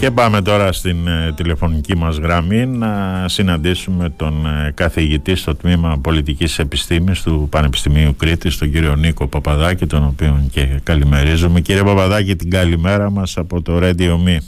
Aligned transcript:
Και 0.00 0.10
πάμε 0.10 0.42
τώρα 0.42 0.72
στην 0.72 1.06
ε, 1.06 1.32
τηλεφωνική 1.36 1.96
μας 1.96 2.18
γραμμή 2.18 2.66
να 2.66 3.24
συναντήσουμε 3.28 4.12
τον 4.16 4.46
ε, 4.46 4.72
καθηγητή 4.74 5.36
στο 5.36 5.54
Τμήμα 5.56 6.00
Πολιτικής 6.02 6.58
Επιστήμης 6.58 7.22
του 7.22 7.48
Πανεπιστημίου 7.50 8.16
Κρήτης, 8.18 8.58
τον 8.58 8.70
κύριο 8.70 8.94
Νίκο 8.94 9.26
Παπαδάκη, 9.26 9.86
τον 9.86 10.04
οποίο 10.04 10.48
και 10.52 10.80
καλημερίζουμε. 10.82 11.60
Κύριε 11.60 11.82
Παπαδάκη, 11.82 12.36
την 12.36 12.50
καλημέρα 12.50 13.10
μας 13.10 13.36
από 13.36 13.62
το 13.62 13.78
Radio 13.82 14.12
Me. 14.26 14.38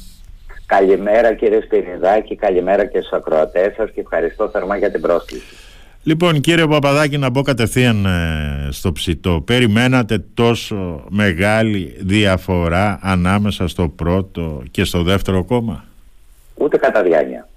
Καλημέρα 0.67 1.35
κύριε 1.35 1.61
Σπυριδάκη, 1.61 2.37
καλημέρα 2.37 2.85
και 2.85 2.99
στους 2.99 3.13
ακροατές 3.13 3.75
σας 3.77 3.91
και 3.95 4.01
ευχαριστώ 4.01 4.49
θερμά 4.49 4.77
για 4.77 4.91
την 4.91 5.01
πρόσκληση. 5.01 5.70
Λοιπόν 6.03 6.41
κύριε 6.41 6.67
Παπαδάκη 6.67 7.19
να 7.19 7.31
μπω 7.31 7.43
κατευθείαν 7.43 8.05
ε, 8.07 8.69
στο 8.71 8.93
ψητό. 8.93 9.43
Περιμένατε 9.47 10.25
τόσο 10.35 11.05
μεγάλη 11.09 11.97
διαφορά 12.01 12.99
ανάμεσα 13.03 13.69
στο 13.69 13.89
πρώτο 13.89 14.63
και 14.71 14.85
στο 14.85 15.03
δεύτερο 15.03 15.45
κόμμα; 15.45 15.85
Ούτε 16.55 16.77
κατά 16.77 17.03
διάνοια. 17.03 17.49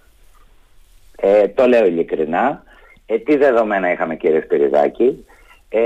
Ε, 1.15 1.47
το 1.47 1.67
λέω 1.67 1.85
ειλικρινά. 1.85 2.63
Ε, 3.05 3.17
τι 3.17 3.37
δεδομένα 3.37 3.91
είχαμε 3.91 4.15
κύριε 4.15 4.41
Σπυριδάκη; 4.41 5.25
Ε, 5.69 5.79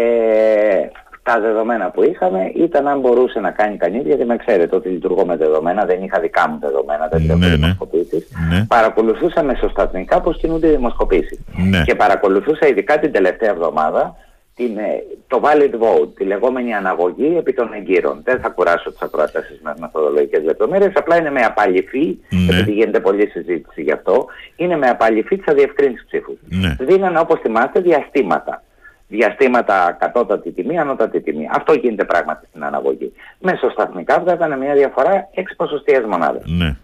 τα 1.27 1.39
δεδομένα 1.39 1.89
που 1.89 2.03
είχαμε 2.03 2.51
ήταν 2.55 2.87
αν 2.87 2.99
μπορούσε 2.99 3.39
να 3.39 3.51
κάνει 3.51 3.77
κανείς, 3.77 4.05
γιατί 4.05 4.25
με 4.25 4.35
ξέρετε 4.35 4.75
ότι 4.75 4.89
λειτουργώ 4.89 5.25
με 5.25 5.35
δεδομένα, 5.37 5.85
δεν 5.85 6.03
είχα 6.03 6.19
δικά 6.19 6.49
μου 6.49 6.57
δεδομένα, 6.59 7.07
δεν 7.07 7.23
είχα 7.23 7.35
ναι, 7.35 7.47
δημοσκοπήσει. 7.47 8.27
Ναι. 8.49 8.65
Παρακολουθούσα 8.67 9.43
μεσοσταθμικά 9.43 10.21
πώς 10.21 10.37
κινούνται 10.37 10.67
οι 10.67 10.69
δημοσκοπήσεις. 10.69 11.39
Ναι. 11.69 11.81
Και 11.85 11.95
παρακολουθούσα 11.95 12.67
ειδικά 12.67 12.99
την 12.99 13.11
τελευταία 13.11 13.49
εβδομάδα 13.49 14.15
την, 14.55 14.77
ε, 14.77 15.03
το 15.27 15.41
valid 15.43 15.73
vote, 15.83 16.09
τη 16.15 16.23
λεγόμενη 16.23 16.73
αναγωγή 16.73 17.35
επί 17.37 17.53
των 17.53 17.73
εγκύρων. 17.73 18.21
Δεν 18.23 18.39
θα 18.39 18.49
κουράσω 18.49 18.91
τις 18.91 19.01
ακροατέ 19.01 19.43
με 19.61 19.73
μεθοδολογικές 19.79 20.43
λεπτομέρειες, 20.43 20.91
απλά 20.95 21.17
είναι 21.17 21.31
με 21.31 21.41
απαλληφή, 21.41 22.17
ναι. 22.29 22.53
επειδή 22.53 22.71
γίνεται 22.71 22.99
πολλή 22.99 23.27
συζήτηση 23.27 23.81
γι' 23.81 23.91
αυτό, 23.91 24.25
είναι 24.55 24.77
με 24.77 24.87
απαλληφή 24.87 25.37
της 25.37 25.47
αδιευκρίνησης 25.47 26.05
ψήφου. 26.05 26.37
Ναι. 26.49 26.75
Δίνανε 26.79 27.19
όπως 27.19 27.39
θυμάστε 27.39 27.79
διαστήματα 27.79 28.61
διαστήματα 29.07 29.97
κατώτατη 29.99 30.51
τιμή, 30.51 30.79
ανώτατη 30.79 31.21
τιμή. 31.21 31.47
Αυτό 31.51 31.73
γίνεται 31.73 32.05
πράγματι 32.05 32.45
στην 32.49 32.63
αναγωγή. 32.63 33.13
Μεσοσταθμικά 33.39 34.19
βγάζανε 34.19 34.57
μια 34.57 34.73
διαφορά 34.73 35.29
6 35.35 35.41
ποσοστιαίες 35.57 36.05
μονάδες. 36.05 36.43
Ναι. 36.45 36.75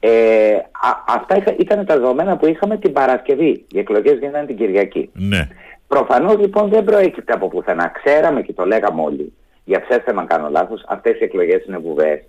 Ε, 0.00 0.54
α, 0.56 1.04
αυτά 1.08 1.42
ήταν 1.58 1.86
τα 1.86 1.94
δεδομένα 1.94 2.36
που 2.36 2.46
είχαμε 2.46 2.76
την 2.76 2.92
Παρασκευή. 2.92 3.64
Οι 3.72 3.78
εκλογές 3.78 4.18
γίνανε 4.18 4.46
την 4.46 4.56
Κυριακή. 4.56 5.10
Ναι. 5.12 5.48
Προφανώς 5.86 6.38
λοιπόν 6.38 6.68
δεν 6.68 6.84
προέκυπτε 6.84 7.32
από 7.32 7.48
πουθενά. 7.48 7.88
Ξέραμε 7.88 8.42
και 8.42 8.52
το 8.52 8.64
λέγαμε 8.66 9.02
όλοι. 9.02 9.32
Για 9.64 9.80
ψέστε 9.80 10.14
αν 10.16 10.26
κάνω 10.26 10.48
λάθος, 10.50 10.84
αυτές 10.88 11.20
οι 11.20 11.24
εκλογές 11.24 11.64
είναι 11.64 11.78
βουβές. 11.78 12.20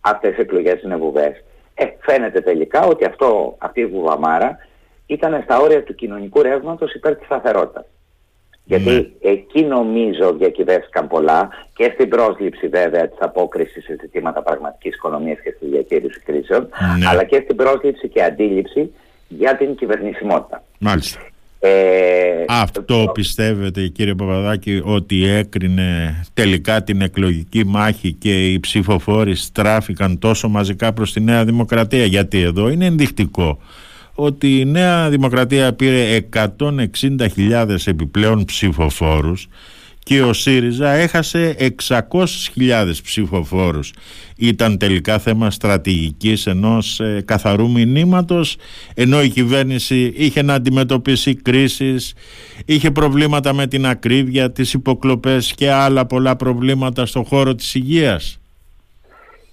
Αυτές 0.00 0.36
οι 0.36 0.40
εκλογές 0.40 0.82
είναι 0.82 0.96
βουβές. 0.96 1.44
Ε, 1.74 1.84
φαίνεται 2.00 2.40
τελικά 2.40 2.84
ότι 2.84 3.04
αυτό, 3.04 3.56
αυτή 3.58 3.80
η 3.80 3.86
βουβαμάρα 3.86 4.58
ήταν 5.06 5.40
στα 5.44 5.58
όρια 5.58 5.82
του 5.82 5.94
κοινωνικού 5.94 6.42
ρεύματος 6.42 6.94
υπέρ 6.94 7.16
της 7.16 7.26
σταθερότητας. 7.26 7.84
Γιατί 8.64 8.90
ναι. 8.90 9.30
εκεί 9.30 9.62
νομίζω 9.62 10.32
διακυβεύτηκαν 10.32 11.08
πολλά 11.08 11.48
και 11.74 11.90
στην 11.94 12.08
πρόσληψη 12.08 12.68
βέβαια 12.68 13.08
της 13.08 13.18
απόκρισης 13.20 13.84
σε 13.84 13.96
ζητήματα 14.00 14.42
πραγματικής 14.42 14.94
οικονομίας 14.94 15.38
και 15.40 15.54
στη 15.56 15.66
διαχείριση 15.66 16.20
κρίσεων, 16.24 16.68
ναι. 16.98 17.06
αλλά 17.06 17.24
και 17.24 17.40
στην 17.44 17.56
πρόσληψη 17.56 18.08
και 18.08 18.22
αντίληψη 18.22 18.92
για 19.28 19.56
την 19.56 19.74
κυβερνησιμότητα. 19.74 20.62
Μάλιστα. 20.78 21.20
Ε, 21.66 22.44
Αυτό 22.48 23.10
πιστεύετε 23.14 23.86
κύριε 23.86 24.14
Παπαδάκη 24.14 24.82
ότι 24.84 25.26
έκρινε 25.26 26.20
τελικά 26.34 26.82
την 26.82 27.00
εκλογική 27.00 27.64
μάχη 27.66 28.12
και 28.12 28.52
οι 28.52 28.60
ψηφοφόροι 28.60 29.34
στράφηκαν 29.34 30.18
τόσο 30.18 30.48
μαζικά 30.48 30.92
προς 30.92 31.12
τη 31.12 31.20
Νέα 31.20 31.44
Δημοκρατία; 31.44 32.04
Γιατί 32.04 32.40
εδώ 32.40 32.68
είναι 32.68 32.84
ενδεικτικό 32.84 33.58
ότι 34.14 34.60
η 34.60 34.64
Νέα 34.64 35.08
Δημοκρατία 35.08 35.72
πήρε 35.72 36.20
160.000 36.32 37.76
επιπλέον 37.84 38.44
ψηφοφόρους 38.44 39.48
και 40.04 40.22
ο 40.22 40.32
ΣΥΡΙΖΑ 40.32 40.90
έχασε 40.90 41.56
600.000 41.88 42.92
ψηφοφόρους. 43.02 43.92
Ήταν 44.36 44.78
τελικά 44.78 45.18
θέμα 45.18 45.50
στρατηγικής 45.50 46.46
ενός 46.46 47.00
ε, 47.00 47.22
καθαρού 47.24 47.70
μηνύματος 47.70 48.56
ενώ 48.94 49.22
η 49.22 49.28
κυβέρνηση 49.28 50.12
είχε 50.16 50.42
να 50.42 50.54
αντιμετωπίσει 50.54 51.34
κρίσεις, 51.34 52.14
είχε 52.64 52.90
προβλήματα 52.90 53.52
με 53.52 53.66
την 53.66 53.86
ακρίβεια, 53.86 54.52
τις 54.52 54.72
υποκλοπές 54.72 55.54
και 55.54 55.70
άλλα 55.70 56.06
πολλά 56.06 56.36
προβλήματα 56.36 57.06
στον 57.06 57.24
χώρο 57.24 57.54
της 57.54 57.74
υγείας. 57.74 58.38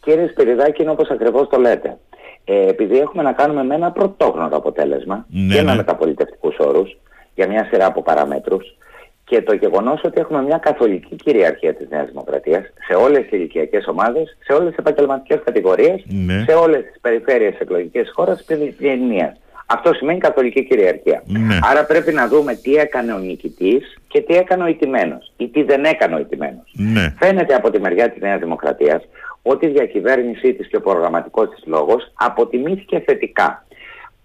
Κύριε 0.04 0.28
Σπυριδάκη, 0.28 0.82
είναι 0.82 0.92
όπως 0.92 1.10
ακριβώς 1.10 1.48
το 1.50 1.60
λέτε 1.60 1.98
ε, 2.46 2.68
επειδή 2.68 3.00
έχουμε 3.00 3.24
να 3.24 3.32
κάνουμε 3.32 3.64
με 3.64 3.76
ένα 3.76 3.92
πρωτόγνωρο 3.92 4.58
αποτέλεσμα 4.58 5.26
ναι, 5.30 5.56
και 5.56 5.62
με 5.62 5.72
ναι. 5.72 5.76
μεταπολιτευτικούς 5.76 6.56
όρους 6.60 6.98
για 7.36 7.48
μια 7.48 7.66
σειρά 7.66 7.86
από 7.86 8.02
παραμέτρους 8.02 8.76
και 9.24 9.42
το 9.42 9.54
γεγονός 9.54 10.02
ότι 10.04 10.20
έχουμε 10.20 10.42
μια 10.42 10.58
καθολική 10.58 11.16
κυριαρχία 11.16 11.74
της 11.74 11.90
Νέας 11.90 12.08
Δημοκρατίας 12.08 12.64
σε 12.88 12.94
όλες 12.94 13.22
τις 13.22 13.32
ηλικιακές 13.32 13.88
ομάδες, 13.88 14.38
σε 14.44 14.54
όλες 14.54 14.68
τις 14.68 14.78
επαγγελματικές 14.78 15.40
κατηγορίες, 15.44 16.04
ναι. 16.06 16.44
σε 16.48 16.54
όλες 16.54 16.84
τις 16.84 17.02
περιφέρειες 17.02 17.60
εκλογικές 17.60 18.12
χώρες 18.16 18.46
της 18.46 18.76
Ελληνίας. 18.80 19.36
Αυτό 19.66 19.94
σημαίνει 19.94 20.20
καθολική 20.20 20.64
κυριαρχία. 20.66 21.24
Ναι. 21.26 21.58
Άρα 21.62 21.86
πρέπει 21.86 22.14
να 22.14 22.28
δούμε 22.28 22.56
τι 22.56 22.76
έκανε 22.76 23.14
ο 23.14 23.18
νικητής 23.18 23.98
και 24.08 24.22
τι 24.22 24.36
έκανε 24.36 24.64
ο 24.64 24.68
ηττημένος 24.68 25.34
ή 25.38 25.48
τι 25.48 25.64
δεν 25.64 25.84
έκανε 25.84 26.16
ο 26.16 26.20
ηττημένος. 26.20 26.74
Ναι. 26.74 27.14
Φαίνεται 27.20 27.54
από 27.54 27.70
τη 27.72 27.80
μεριά 27.80 28.10
της 28.10 28.22
Νέας 28.22 28.40
Δημοκρατίας 28.40 29.02
ότι 29.42 29.66
η 29.66 29.70
διακυβέρνησή 29.70 30.54
της 30.54 30.68
και 30.68 30.76
ο 30.76 30.82
προγραμματικός 30.82 31.50
της 31.50 31.64
λόγος 31.66 32.12
αποτιμήθηκε 32.14 33.00
θετικά. 33.00 33.66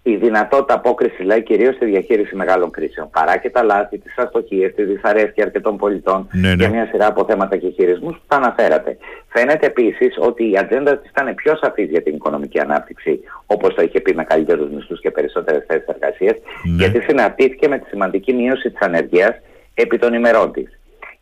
Η 0.03 0.15
δυνατότητα 0.15 0.73
απόκριση 0.73 1.23
λέει 1.23 1.43
κυρίως 1.43 1.75
στη 1.75 1.85
διαχείριση 1.85 2.35
μεγάλων 2.35 2.71
κρίσεων. 2.71 3.09
Παρά 3.09 3.37
και 3.37 3.49
τα 3.49 3.63
λάθη, 3.63 3.97
τις 3.97 4.17
αστοχίες, 4.17 4.73
τη 4.75 4.83
δυσαρέσκεια 4.83 5.43
αρκετών 5.43 5.77
πολιτών 5.77 6.27
ναι, 6.31 6.47
ναι. 6.47 6.53
για 6.53 6.69
μια 6.69 6.85
σειρά 6.85 7.07
από 7.07 7.25
θέματα 7.25 7.57
και 7.57 7.69
χειρισμούς 7.69 8.15
που 8.15 8.23
θα 8.27 8.35
αναφέρατε. 8.35 8.97
Φαίνεται 9.27 9.65
επίσης 9.65 10.15
ότι 10.19 10.51
η 10.51 10.57
ατζέντα 10.57 10.97
της 10.97 11.09
ήταν 11.09 11.35
πιο 11.35 11.57
σαφής 11.61 11.89
για 11.89 12.01
την 12.01 12.15
οικονομική 12.15 12.59
ανάπτυξη, 12.59 13.19
όπως 13.45 13.73
το 13.73 13.81
είχε 13.81 13.99
πει 13.99 14.15
με 14.15 14.23
καλύτερους 14.23 14.69
μισθούς 14.69 14.99
και 14.99 15.11
περισσότερες 15.11 15.63
θέσεις 15.67 15.87
εργασίας, 15.87 16.35
ναι. 16.63 16.75
γιατί 16.75 17.01
συναρτήθηκε 17.01 17.67
με 17.67 17.77
τη 17.77 17.87
σημαντική 17.89 18.33
μείωση 18.33 18.69
της 18.71 18.79
ανεργίας 18.79 19.35
επί 19.73 19.97
των 19.97 20.13
ημερών 20.13 20.51
της 20.51 20.76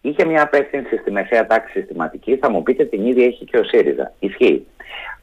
είχε 0.07 0.25
μια 0.25 0.41
απεύθυνση 0.41 0.97
στη 0.97 1.11
μεσαία 1.11 1.47
τάξη 1.47 1.79
συστηματική, 1.79 2.37
θα 2.37 2.49
μου 2.51 2.63
πείτε 2.63 2.85
την 2.85 3.05
ίδια 3.05 3.25
έχει 3.25 3.45
και 3.45 3.57
ο 3.57 3.63
ΣΥΡΙΖΑ. 3.63 4.13
Ισχύει. 4.19 4.67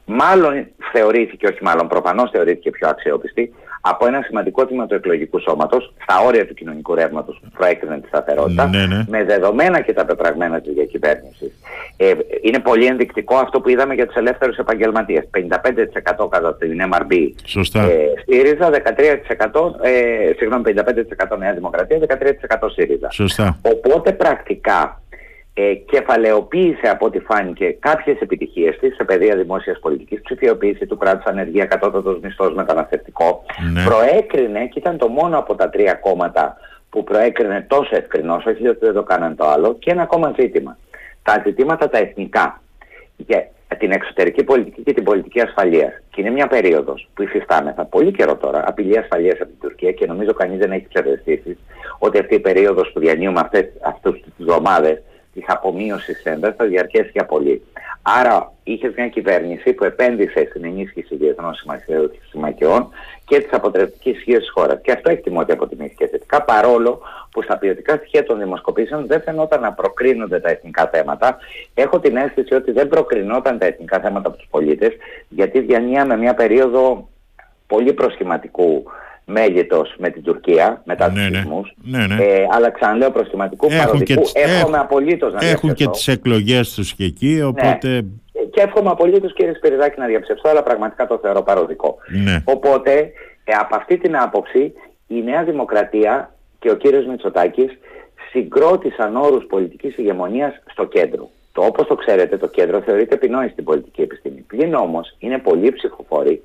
Μάλλον 0.05 0.67
θεωρήθηκε, 0.91 1.47
όχι 1.47 1.63
μάλλον 1.63 1.87
προφανώς 1.87 2.29
θεωρήθηκε 2.31 2.69
πιο 2.69 2.87
αξιόπιστη 2.89 3.53
από 3.85 4.05
ένα 4.07 4.21
σημαντικό 4.21 4.65
τμήμα 4.65 4.85
του 4.85 4.93
εκλογικού 4.93 5.39
σώματος 5.39 5.93
στα 6.03 6.19
όρια 6.25 6.47
του 6.47 6.53
κοινωνικού 6.53 6.95
ρεύματος 6.95 7.39
που 7.43 7.49
προέκρινε 7.57 7.99
τη 7.99 8.07
σταθερότητα 8.07 8.67
ναι, 8.67 8.85
ναι. 8.85 9.03
με 9.07 9.23
δεδομένα 9.23 9.81
και 9.81 9.93
τα 9.93 10.05
πεπραγμένα 10.05 10.61
της 10.61 10.73
διακυβέρνησης. 10.73 11.51
Ε, 11.97 12.13
είναι 12.41 12.59
πολύ 12.59 12.85
ενδεικτικό 12.85 13.35
αυτό 13.35 13.61
που 13.61 13.69
είδαμε 13.69 13.93
για 13.93 14.07
τους 14.07 14.15
ελεύθερους 14.15 14.57
επαγγελματίες. 14.57 15.23
55% 15.37 16.27
κατά 16.29 16.55
την 16.55 16.81
MRB 16.91 17.31
Σωστά. 17.45 17.81
Ε, 17.81 17.97
ΣΥΡΙΖΑ, 18.25 18.69
13% 18.69 18.75
ε, 19.81 20.33
συγγνώμη, 20.37 20.63
55% 21.33 21.37
Νέα 21.37 21.53
Δημοκρατία, 21.53 21.97
13% 21.97 22.71
ΣΥΡΙΖΑ. 22.73 23.11
Σωστά. 23.11 23.59
Οπότε 23.61 24.11
πρακτικά 24.11 25.02
ε, 25.53 25.73
κεφαλαιοποίησε 25.73 26.89
από 26.89 27.05
ό,τι 27.05 27.19
φάνηκε 27.19 27.71
κάποιες 27.79 28.19
επιτυχίες 28.19 28.77
της 28.77 28.95
σε 28.95 29.03
παιδεία 29.03 29.35
δημόσιας 29.35 29.79
πολιτικής, 29.79 30.21
ψηφιοποίηση 30.21 30.85
του 30.85 30.97
κράτους 30.97 31.25
ανεργία, 31.25 31.65
κατώτατος 31.65 32.19
μισθός 32.19 32.53
μεταναστευτικό, 32.53 33.43
ναι. 33.73 33.83
προέκρινε 33.83 34.65
και 34.65 34.79
ήταν 34.79 34.97
το 34.97 35.07
μόνο 35.07 35.37
από 35.37 35.55
τα 35.55 35.69
τρία 35.69 35.93
κόμματα 35.93 36.57
που 36.89 37.03
προέκρινε 37.03 37.65
τόσο 37.67 37.95
ευκρινώς, 37.95 38.45
όχι 38.45 38.67
ότι 38.67 38.85
δεν 38.85 38.93
το 38.93 39.03
κάναν 39.03 39.35
το 39.35 39.45
άλλο, 39.47 39.75
και 39.79 39.91
ένα 39.91 40.01
ακόμα 40.01 40.33
ζήτημα. 40.39 40.77
Τα 41.23 41.41
ζητήματα 41.45 41.89
τα 41.89 41.97
εθνικά 41.97 42.61
για 43.17 43.47
την 43.77 43.91
εξωτερική 43.91 44.43
πολιτική 44.43 44.81
και 44.83 44.93
την 44.93 45.03
πολιτική 45.03 45.41
ασφαλεία. 45.41 46.01
Και 46.09 46.21
είναι 46.21 46.29
μια 46.29 46.47
περίοδος 46.47 47.09
που 47.13 47.23
υφιστάμεθα 47.23 47.85
πολύ 47.85 48.11
καιρό 48.11 48.35
τώρα 48.35 48.63
απειλή 48.67 48.97
ασφαλείας 48.97 49.39
από 49.41 49.49
την 49.49 49.59
Τουρκία 49.59 49.91
και 49.91 50.05
νομίζω 50.05 50.33
κανείς 50.33 50.59
δεν 50.59 50.71
έχει 50.71 50.87
ψευδεστήσει 50.87 51.57
ότι 51.99 52.19
αυτή 52.19 52.35
η 52.35 52.39
περίοδος 52.39 52.91
που 52.93 52.99
διανύουμε 52.99 53.39
αυτές 53.39 53.65
τι 54.11 54.19
εβδομάδε 54.39 55.03
τη 55.33 55.43
απομείωση 55.47 56.13
τη 56.13 56.29
ένταση 56.29 56.55
θα 56.57 56.65
διαρκέσει 56.65 57.09
για 57.13 57.25
πολύ. 57.25 57.61
Άρα 58.01 58.51
είχες 58.63 58.93
μια 58.95 59.07
κυβέρνηση 59.07 59.73
που 59.73 59.83
επένδυσε 59.83 60.45
στην 60.49 60.65
ενίσχυση 60.65 61.15
διεθνών 61.15 61.53
συμμαχιών 62.29 62.89
και 63.25 63.39
της 63.39 63.53
αποτρεπτικής 63.53 64.17
ισχύω 64.17 64.37
της 64.37 64.51
χώρας. 64.51 64.79
Και 64.81 64.91
αυτό 64.91 65.11
εκτιμώ 65.11 65.39
ότι 65.39 65.51
αποτιμήθηκε 65.51 66.07
θετικά, 66.07 66.41
παρόλο 66.41 67.01
που 67.31 67.41
στα 67.41 67.57
ποιοτικά 67.57 67.95
στοιχεία 67.95 68.23
των 68.23 68.39
δημοσκοπήσεων 68.39 69.07
δεν 69.07 69.21
φαινόταν 69.21 69.61
να 69.61 69.73
προκρίνονται 69.73 70.39
τα 70.39 70.49
εθνικά 70.49 70.87
θέματα. 70.87 71.37
Έχω 71.73 71.99
την 71.99 72.15
αίσθηση 72.15 72.53
ότι 72.53 72.71
δεν 72.71 72.87
προκρινόταν 72.87 73.57
τα 73.57 73.65
εθνικά 73.65 73.99
θέματα 73.99 74.27
από 74.27 74.37
τους 74.37 74.47
πολίτες, 74.49 74.93
γιατί 75.29 75.59
διανύαμε 75.59 76.17
μια 76.17 76.33
περίοδο 76.33 77.09
πολύ 77.67 77.93
προσχηματικού 77.93 78.83
μέγεθος 79.25 79.95
με 79.97 80.09
την 80.09 80.23
Τουρκία 80.23 80.81
μετά 80.85 81.09
τους 81.09 81.29
ναι, 81.29 81.43
ναι. 81.83 82.07
ναι, 82.07 82.23
Ε, 82.23 82.47
αλλά 82.51 82.69
ξαναλέω 82.71 83.11
προσχηματικού 83.11 83.65
έχουν 83.65 83.77
παροδικού. 83.77 84.21
Και 84.21 84.39
Έχουμε 84.39 84.77
απολύτως 84.77 85.33
να 85.33 85.45
Έχουν 85.45 85.73
και 85.73 85.87
τις 85.87 86.07
εκλογές 86.07 86.73
τους 86.73 86.93
και 86.93 87.03
εκεί, 87.03 87.41
οπότε... 87.41 88.05
και 88.51 88.61
εύχομαι 88.61 88.89
απολύτως 88.89 89.33
κύριε 89.33 89.53
Σπυριδάκη 89.53 89.99
να 89.99 90.05
διαψευστώ, 90.05 90.49
αλλά 90.49 90.63
πραγματικά 90.63 91.07
το 91.07 91.19
θεωρώ 91.21 91.41
παροδικό. 91.41 91.97
Ναι. 92.23 92.43
Οπότε, 92.45 93.11
ε, 93.43 93.53
από 93.59 93.75
αυτή 93.75 93.97
την 93.97 94.17
άποψη, 94.17 94.73
η 95.07 95.21
Νέα 95.21 95.43
Δημοκρατία 95.43 96.33
και 96.59 96.71
ο 96.71 96.75
κύριος 96.75 97.05
Μητσοτάκης 97.05 97.77
συγκρότησαν 98.31 99.15
όρους 99.15 99.45
πολιτικής 99.45 99.97
ηγεμονίας 99.97 100.53
στο 100.71 100.85
κέντρο. 100.85 101.29
Το 101.51 101.61
όπως 101.65 101.87
το 101.87 101.95
ξέρετε 101.95 102.37
το 102.37 102.47
κέντρο 102.47 102.81
θεωρείται 102.81 103.17
πεινόη 103.17 103.47
στην 103.47 103.63
πολιτική 103.63 104.01
επιστήμη. 104.01 104.39
Πλην 104.47 104.73
όμως 104.73 105.15
είναι 105.19 105.37
πολλοί 105.37 105.71
ψηφοφόροι 105.71 106.43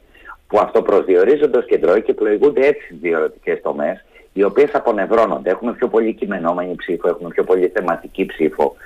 που 0.48 0.58
αυτοπροσδιορίζονται 0.58 1.58
ως 1.58 1.66
κεντρώοι 1.66 2.02
και 2.02 2.14
πλοηγούνται 2.14 2.66
έτσι 2.66 2.84
στις 2.84 2.98
διαφορετικές 3.00 3.60
τομές 3.62 4.04
οι 4.32 4.42
οποίες 4.42 4.70
απονευρώνονται. 4.72 5.50
Έχουμε 5.50 5.72
πιο 5.72 5.88
πολύ 5.88 6.14
κειμενόμενη 6.14 6.74
ψήφο, 6.74 7.08
έχουμε 7.08 7.28
πιο 7.28 7.44
πολύ 7.44 7.72
θεματική 7.74 8.26
ψήφο. 8.26 8.76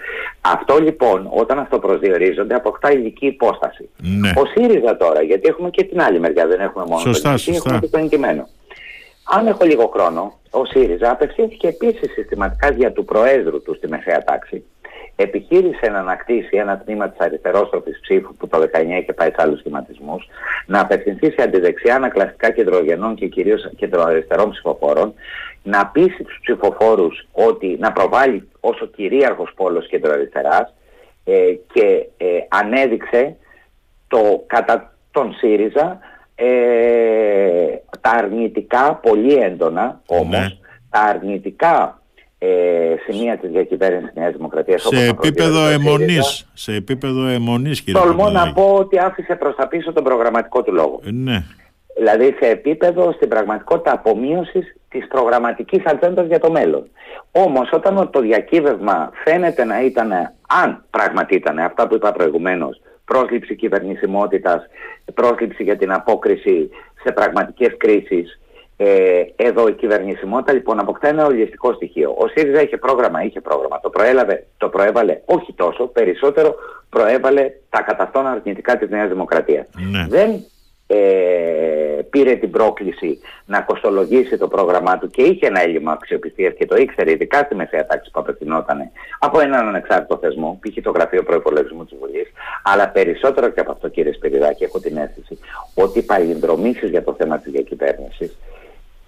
Αυτό 0.40 0.78
λοιπόν 0.78 1.30
όταν 1.34 1.58
αυτοπροσδιορίζονται 1.58 2.54
αποκτά 2.54 2.92
ειδική 2.92 3.26
υπόσταση. 3.26 3.88
Ναι. 3.96 4.28
Ο 4.28 4.44
ΣΥΡΙΖΑ 4.46 4.96
τώρα, 4.96 5.22
γιατί 5.22 5.48
έχουμε 5.48 5.70
και 5.70 5.84
την 5.84 6.00
άλλη 6.00 6.20
μεριά, 6.20 6.46
δεν 6.46 6.60
έχουμε 6.60 6.84
μόνο 6.88 7.00
σωστά, 7.00 7.32
το 7.32 7.38
σωστά. 7.38 7.56
έχουμε 7.56 7.78
και 7.78 7.88
το 7.88 7.98
εγκυμένο. 7.98 8.48
Αν 9.24 9.46
έχω 9.46 9.64
λίγο 9.64 9.86
χρόνο, 9.86 10.38
ο 10.50 10.64
ΣΥΡΙΖΑ 10.64 11.10
απευθύνθηκε 11.10 11.68
επίσης 11.68 12.12
συστηματικά 12.12 12.70
δια 12.70 12.92
του 12.92 13.04
Προέδρου 13.04 13.62
του 13.62 13.74
στη 13.74 13.88
μεσαία 13.88 14.24
τάξη. 14.24 14.64
Επιχείρησε 15.16 15.90
να 15.90 15.98
ανακτήσει 15.98 16.56
ένα 16.56 16.78
τμήμα 16.78 17.08
της 17.08 17.18
αριστερόστροφης 17.20 18.00
ψήφου 18.00 18.34
που 18.34 18.48
το 18.48 18.58
19 18.58 19.00
είχε 19.00 19.12
πάει 19.12 19.28
σε 19.28 19.36
άλλους 19.38 19.58
σχηματισμούς, 19.58 20.28
να 20.66 20.80
απευθυνθεί 20.80 21.30
σε 21.30 21.42
αντιδεξιά 21.42 21.94
ανακλαστικά 21.94 22.50
κεντρογενών 22.50 23.14
και 23.14 23.26
κυρίως 23.26 23.70
κεντροαριστερών 23.76 24.50
ψηφοφόρων, 24.50 25.14
να 25.62 25.86
πείσει 25.86 26.22
τους 26.24 26.38
ψηφοφόρους 26.42 27.26
ότι 27.32 27.76
να 27.80 27.92
προβάλλει 27.92 28.48
όσο 28.60 28.86
κυρίαρχος 28.86 29.52
πόλος 29.56 29.86
κεντροαριστεράς 29.88 30.74
ε, 31.24 31.54
και 31.72 32.06
ε, 32.16 32.26
ανέδειξε 32.48 33.36
το 34.08 34.44
κατά 34.46 34.94
τον 35.10 35.32
ΣΥΡΙΖΑ 35.34 35.98
ε, 36.34 37.80
τα 38.00 38.10
αρνητικά, 38.10 38.94
πολύ 38.94 39.34
έντονα 39.34 40.00
όμως, 40.06 40.28
Ναι. 40.28 40.46
τα 40.90 41.00
αρνητικά 41.00 42.01
ε, 42.44 42.94
σημεία 43.06 43.36
της 43.38 43.50
διακυβέρνησης 43.50 44.06
της 44.08 44.16
Νέας 44.16 44.32
Δημοκρατίας. 44.32 44.84
όπως 44.86 44.98
Σε 44.98 45.04
το 45.06 45.16
επίπεδο 45.18 45.50
προσδιορίζει 45.60 45.82
το 45.82 45.90
ΣΥΡΙΖΑ, 45.90 46.12
αιμονής, 46.14 46.48
σε 46.52 46.72
επίπεδο 46.74 47.26
αιμονής 47.26 47.82
κύριε 47.82 48.00
Τολμώ 48.00 48.24
να 48.24 48.30
Παπαδάκη. 48.30 48.54
πω 48.54 48.74
ότι 48.74 48.98
άφησε 48.98 49.34
προς 49.34 49.54
τα 49.56 49.68
πίσω 49.68 49.92
τον 49.92 50.04
προγραμματικό 50.04 50.62
του 50.62 50.72
λόγο. 50.72 51.00
Ε, 51.06 51.10
Ναι, 51.10 51.42
Δηλαδή 51.96 52.36
σε 52.40 52.48
επίπεδο 52.50 53.12
στην 53.12 53.28
πραγματικότητα 53.28 53.92
απομείωσης 53.92 54.76
της 54.88 55.06
προγραμματικής 55.08 55.84
ατζέντας 55.84 56.26
για 56.26 56.38
το 56.38 56.50
μέλλον. 56.50 56.88
Όμως 57.30 57.68
όταν 57.72 58.10
το 58.12 58.20
διακύβευμα 58.20 59.10
φαίνεται 59.24 59.64
να 59.64 59.82
ήταν, 59.82 60.10
αν 60.62 60.84
πράγματι 60.90 61.34
ήταν 61.34 61.58
αυτά 61.58 61.86
που 61.86 61.94
είπα 61.94 62.12
προηγουμένως, 62.12 62.80
πρόσληψη 63.04 63.54
κυβερνησιμότητας, 63.56 64.62
πρόσληψη 65.14 65.62
για 65.62 65.76
την 65.76 65.92
απόκριση 65.92 66.70
σε 67.04 67.12
πραγματικές 67.12 67.76
κρίσεις, 67.76 68.40
ε, 68.76 69.22
εδώ 69.36 69.68
η 69.68 69.72
κυβερνησιμότητα 69.72 70.52
λοιπόν 70.52 70.78
αποκτά 70.78 71.08
ένα 71.08 71.26
ολιστικό 71.26 71.72
στοιχείο. 71.72 72.14
Ο 72.18 72.28
ΣΥΡΙΖΑ 72.28 72.62
είχε 72.62 72.76
πρόγραμμα, 72.76 73.22
είχε 73.24 73.40
πρόγραμμα. 73.40 73.80
Το, 73.80 73.90
προέλαβε, 73.90 74.46
το 74.56 74.68
προέβαλε 74.68 75.20
όχι 75.24 75.52
τόσο, 75.52 75.86
περισσότερο 75.86 76.54
προέβαλε 76.88 77.50
τα 77.70 77.82
κατά 77.82 78.02
αυτόν 78.02 78.26
αρνητικά 78.26 78.78
της 78.78 78.90
Νέας 78.90 79.08
Δημοκρατίας. 79.08 79.66
ναι. 79.90 80.06
Δεν 80.08 80.44
ε, 80.86 82.02
πήρε 82.10 82.34
την 82.34 82.50
πρόκληση 82.50 83.18
να 83.44 83.60
κοστολογήσει 83.60 84.38
το 84.38 84.48
πρόγραμμά 84.48 84.98
του 84.98 85.10
και 85.10 85.22
είχε 85.22 85.46
ένα 85.46 85.60
έλλειμμα 85.62 85.92
αξιοπιστίας 85.92 86.54
και 86.58 86.66
το 86.66 86.76
ήξερε, 86.76 87.10
ειδικά 87.10 87.38
στη 87.38 87.54
μεσαία 87.54 87.86
τάξη 87.86 88.10
που 88.10 88.20
απευθυνόταν 88.20 88.90
από 89.18 89.40
έναν 89.40 89.68
ανεξάρτητο 89.68 90.16
θεσμό, 90.16 90.58
π.χ. 90.60 90.82
το 90.82 90.90
Γραφείο 90.90 91.22
Προπολογισμού 91.22 91.84
της 91.84 91.98
Βουλής. 92.00 92.28
Αλλά 92.62 92.88
περισσότερο 92.88 93.48
και 93.48 93.60
από 93.60 93.72
αυτό, 93.72 93.88
κύριε 93.88 94.12
Σπυριδάκη, 94.12 94.64
έχω 94.64 94.80
την 94.80 94.96
αίσθηση 94.96 95.38
ότι 95.74 95.98
οι 95.98 96.02
παλινδρομήσεις 96.02 96.90
για 96.90 97.04
το 97.04 97.14
θέμα 97.18 97.38
της 97.38 97.52
διακυβέρνησης 97.52 98.38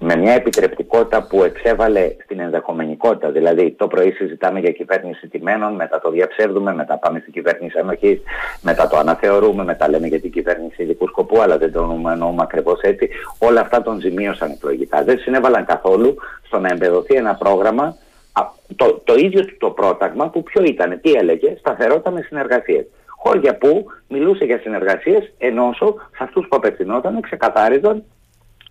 με 0.05 0.17
μια 0.17 0.33
επιτρεπτικότητα 0.33 1.27
που 1.27 1.45
εξέβαλε 1.45 2.17
στην 2.25 2.41
ενδεχομενικότητα. 2.41 3.31
Δηλαδή, 3.31 3.71
το 3.71 3.87
πρωί 3.87 4.11
συζητάμε 4.11 4.61
για 4.61 4.71
κυβέρνηση 4.71 5.29
τιμένων, 5.29 5.75
μετά 5.75 6.01
το 6.01 6.11
διαψεύδουμε, 6.11 6.75
μετά 6.75 6.99
πάμε 6.99 7.19
στην 7.19 7.33
κυβέρνηση 7.33 7.79
ανοχής, 7.79 8.21
μετά 8.63 8.89
το 8.89 8.97
αναθεωρούμε, 8.97 9.65
μετά 9.65 9.89
λέμε 9.89 10.07
για 10.07 10.21
την 10.21 10.31
κυβέρνηση 10.31 10.83
ειδικού 10.83 11.07
σκοπού, 11.09 11.41
αλλά 11.41 11.59
δεν 11.59 11.73
το 11.73 12.01
εννοούμε 12.13 12.43
ακριβώς 12.43 12.81
έτσι. 12.81 13.09
Όλα 13.39 13.61
αυτά 13.61 13.83
τον 13.83 14.01
ζημίωσαν 14.01 14.51
εκλογικά. 14.51 15.05
Δεν 15.05 15.19
συνέβαλαν 15.19 15.65
καθόλου 15.65 16.15
στο 16.47 16.59
να 16.59 16.69
εμπεδοθεί 16.69 17.15
ένα 17.15 17.35
πρόγραμμα, 17.35 17.97
α, 18.33 18.43
το, 18.77 19.01
το 19.05 19.15
ίδιο 19.15 19.45
του 19.45 19.57
το 19.59 19.71
πρόταγμα 19.71 20.29
που 20.29 20.43
ποιο 20.43 20.63
ήταν, 20.65 21.01
τι 21.01 21.13
έλεγε, 21.13 21.57
σταθερότητα 21.59 22.11
με 22.11 22.21
συνεργασίες. 22.21 22.87
Χώρια 23.07 23.57
που 23.57 23.87
μιλούσε 24.09 24.45
για 24.45 24.59
συνεργασίες, 24.59 25.33
ενώ 25.39 25.71
σε 26.17 26.23
αυτούς 26.23 26.47
που 26.49 26.57
απευθυνόταν 26.57 27.21
ξεκαθάριζαν 27.21 28.05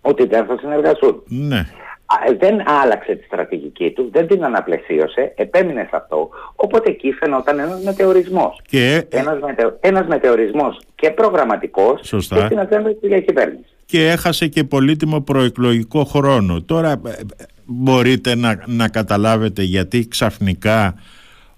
ότι 0.04 0.26
δεν 0.26 0.44
θα 0.46 0.56
συνεργαστούν. 0.60 1.22
ναι. 1.28 1.66
Α, 2.06 2.30
ε, 2.30 2.36
δεν 2.38 2.62
άλλαξε 2.82 3.14
τη 3.14 3.24
στρατηγική 3.24 3.90
του, 3.90 4.08
δεν 4.12 4.26
την 4.26 4.44
αναπλαισίωσε, 4.44 5.32
επέμεινε 5.36 5.80
σε 5.90 5.96
αυτό. 5.96 6.28
Οπότε 6.54 6.90
εκεί 6.90 7.12
φαινόταν 7.12 7.58
ένας 7.58 7.82
μετεωρισμός. 7.84 8.60
Και, 8.68 9.04
Ένας, 9.08 9.38
μετε, 9.40 9.76
ένας 9.80 10.06
μετεωρισμός 10.06 10.80
και 10.94 11.10
προγραμματικός 11.10 12.00
Σωστά. 12.04 12.36
και 12.36 12.44
στην 12.44 12.58
ατζέντα 12.58 12.88
της 12.88 13.08
διακυβέρνησης. 13.08 13.74
και 13.86 14.08
έχασε 14.08 14.46
και 14.46 14.64
πολύτιμο 14.64 15.20
προεκλογικό 15.20 16.04
χρόνο. 16.04 16.62
Τώρα 16.62 16.90
ε, 16.90 17.10
ε, 17.10 17.44
μπορείτε 17.64 18.34
να, 18.34 18.62
να 18.66 18.88
καταλάβετε 18.88 19.62
γιατί 19.62 20.08
ξαφνικά 20.08 20.94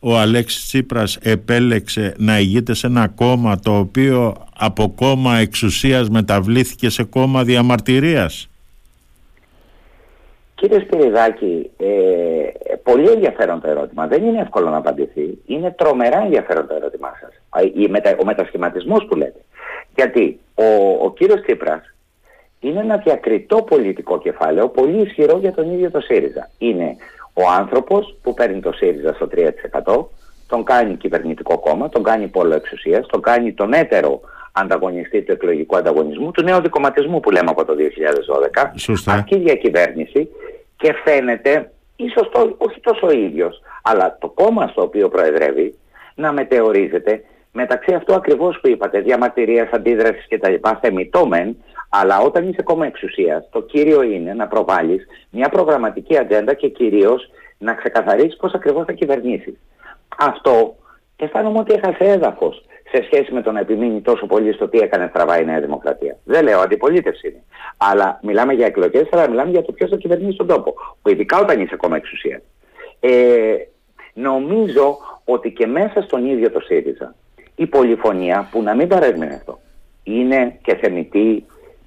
ο 0.08 0.18
Αλέξης 0.18 0.66
Τσίπρας 0.66 1.16
επέλεξε 1.22 2.14
να 2.18 2.38
ηγείται 2.38 2.74
σε 2.74 2.86
ένα 2.86 3.08
κόμμα 3.08 3.58
το 3.58 3.78
οποίο 3.78 4.34
από 4.58 4.92
κόμμα 4.96 5.36
εξουσίας 5.36 6.08
μεταβλήθηκε 6.08 6.88
σε 6.88 7.04
κόμμα 7.04 7.44
διαμαρτυρίας. 7.44 8.48
Κύριε 10.54 10.78
Σπυριδάκη, 10.78 11.70
ε, 11.76 11.86
πολύ 12.82 13.08
ενδιαφέρον 13.10 13.60
το 13.60 13.70
ερώτημα. 13.70 14.06
Δεν 14.06 14.24
είναι 14.24 14.40
εύκολο 14.40 14.68
να 14.70 14.76
απαντηθεί. 14.76 15.38
Είναι 15.46 15.70
τρομερά 15.70 16.18
ενδιαφέρον 16.22 16.66
το 16.66 16.74
ερώτημά 16.74 17.12
σας. 17.20 17.30
Α, 17.48 17.60
η 17.74 17.88
μετα, 17.88 18.16
ο 18.20 18.24
μετασχηματισμός 18.24 19.04
που 19.04 19.16
λέτε. 19.16 19.40
Γιατί 19.94 20.38
ο, 20.54 20.64
ο 21.04 21.12
κύριος 21.12 21.40
Τσίπρας 21.40 21.94
είναι 22.60 22.80
ένα 22.80 22.96
διακριτό 22.96 23.56
πολιτικό 23.62 24.18
κεφάλαιο, 24.18 24.68
πολύ 24.68 25.00
ισχυρό 25.02 25.38
για 25.38 25.52
τον 25.52 25.72
ίδιο 25.72 25.90
το 25.90 26.00
ΣΥΡΙΖΑ. 26.00 26.50
Είναι 26.58 26.96
ο 27.38 27.48
άνθρωπος 27.58 28.16
που 28.22 28.34
παίρνει 28.34 28.60
το 28.60 28.72
ΣΥΡΙΖΑ 28.72 29.12
στο 29.12 29.28
3%, 29.86 30.06
τον 30.46 30.64
κάνει 30.64 30.96
κυβερνητικό 30.96 31.58
κόμμα, 31.58 31.88
τον 31.88 32.02
κάνει 32.02 32.26
πόλο 32.28 32.54
εξουσίας, 32.54 33.06
τον 33.06 33.22
κάνει 33.22 33.52
τον 33.52 33.72
έτερο 33.72 34.20
ανταγωνιστή 34.52 35.22
του 35.22 35.32
εκλογικού 35.32 35.76
ανταγωνισμού, 35.76 36.30
του 36.30 36.42
νέου 36.42 36.60
δικοματισμού 36.60 37.20
που 37.20 37.30
λέμε 37.30 37.50
από 37.50 37.64
το 37.64 37.74
2012. 37.74 38.72
Σωστά. 38.76 39.12
Ασκεί 39.12 39.38
διακυβέρνηση 39.38 40.28
και 40.76 40.94
φαίνεται, 41.04 41.70
ίσως 41.96 42.30
το, 42.32 42.54
όχι 42.58 42.80
τόσο 42.80 43.06
ο 43.06 43.10
ίδιος, 43.10 43.60
αλλά 43.82 44.16
το 44.20 44.28
κόμμα 44.28 44.66
στο 44.66 44.82
οποίο 44.82 45.08
προεδρεύει 45.08 45.74
να 46.14 46.32
μετεωρίζεται 46.32 47.24
μεταξύ 47.52 47.94
αυτού 47.94 48.14
ακριβώς 48.14 48.58
που 48.60 48.68
είπατε, 48.68 49.00
διαμαρτυρίας, 49.00 49.68
αντίδρασης 49.70 50.26
κτλ. 50.28 50.54
Θεμητό 50.80 51.26
μεν, 51.26 51.56
αλλά 52.00 52.20
όταν 52.20 52.48
είσαι 52.48 52.62
κόμμα 52.62 52.86
εξουσίας, 52.86 53.48
το 53.50 53.62
κύριο 53.62 54.02
είναι 54.02 54.34
να 54.34 54.46
προβάλλεις 54.46 55.06
μια 55.30 55.48
προγραμματική 55.48 56.18
ατζέντα 56.18 56.54
και 56.54 56.68
κυρίως 56.68 57.30
να 57.58 57.74
ξεκαθαρίσεις 57.74 58.36
πώς 58.36 58.52
ακριβώς 58.52 58.84
θα 58.84 58.92
κυβερνήσεις. 58.92 59.54
Αυτό 60.18 60.76
αισθάνομαι 61.16 61.58
ότι 61.58 61.74
έχασε 61.74 62.04
έδαφος 62.04 62.64
σε 62.90 63.02
σχέση 63.02 63.32
με 63.32 63.42
το 63.42 63.52
να 63.52 63.60
επιμείνει 63.60 64.00
τόσο 64.00 64.26
πολύ 64.26 64.52
στο 64.52 64.68
τι 64.68 64.78
έκανε 64.78 65.06
στραβά 65.08 65.40
η 65.40 65.44
Νέα 65.44 65.60
Δημοκρατία. 65.60 66.16
Δεν 66.24 66.44
λέω 66.44 66.60
αντιπολίτευση 66.60 67.28
είναι. 67.28 67.42
Αλλά 67.76 68.20
μιλάμε 68.22 68.52
για 68.52 68.66
εκλογές, 68.66 69.08
αλλά 69.10 69.28
μιλάμε 69.28 69.50
για 69.50 69.62
το 69.62 69.72
ποιος 69.72 69.90
θα 69.90 69.96
κυβερνήσει 69.96 70.36
τον 70.36 70.46
τόπο. 70.46 70.74
Που 71.02 71.08
ειδικά 71.08 71.38
όταν 71.38 71.60
είσαι 71.60 71.76
κόμμα 71.76 71.96
εξουσίας. 71.96 72.42
Ε, 73.00 73.54
νομίζω 74.12 74.96
ότι 75.24 75.52
και 75.52 75.66
μέσα 75.66 76.02
στον 76.02 76.26
ίδιο 76.26 76.50
το 76.50 76.60
ΣΥΡΙΖΑ 76.60 77.14
η 77.54 77.66
πολυφωνία, 77.66 78.48
που 78.50 78.62
να 78.62 78.74
μην 78.74 78.88
παρέμεινε 78.88 79.34
αυτό, 79.34 79.58
είναι 80.02 80.58
και 80.62 80.76
θεμητή 80.76 81.44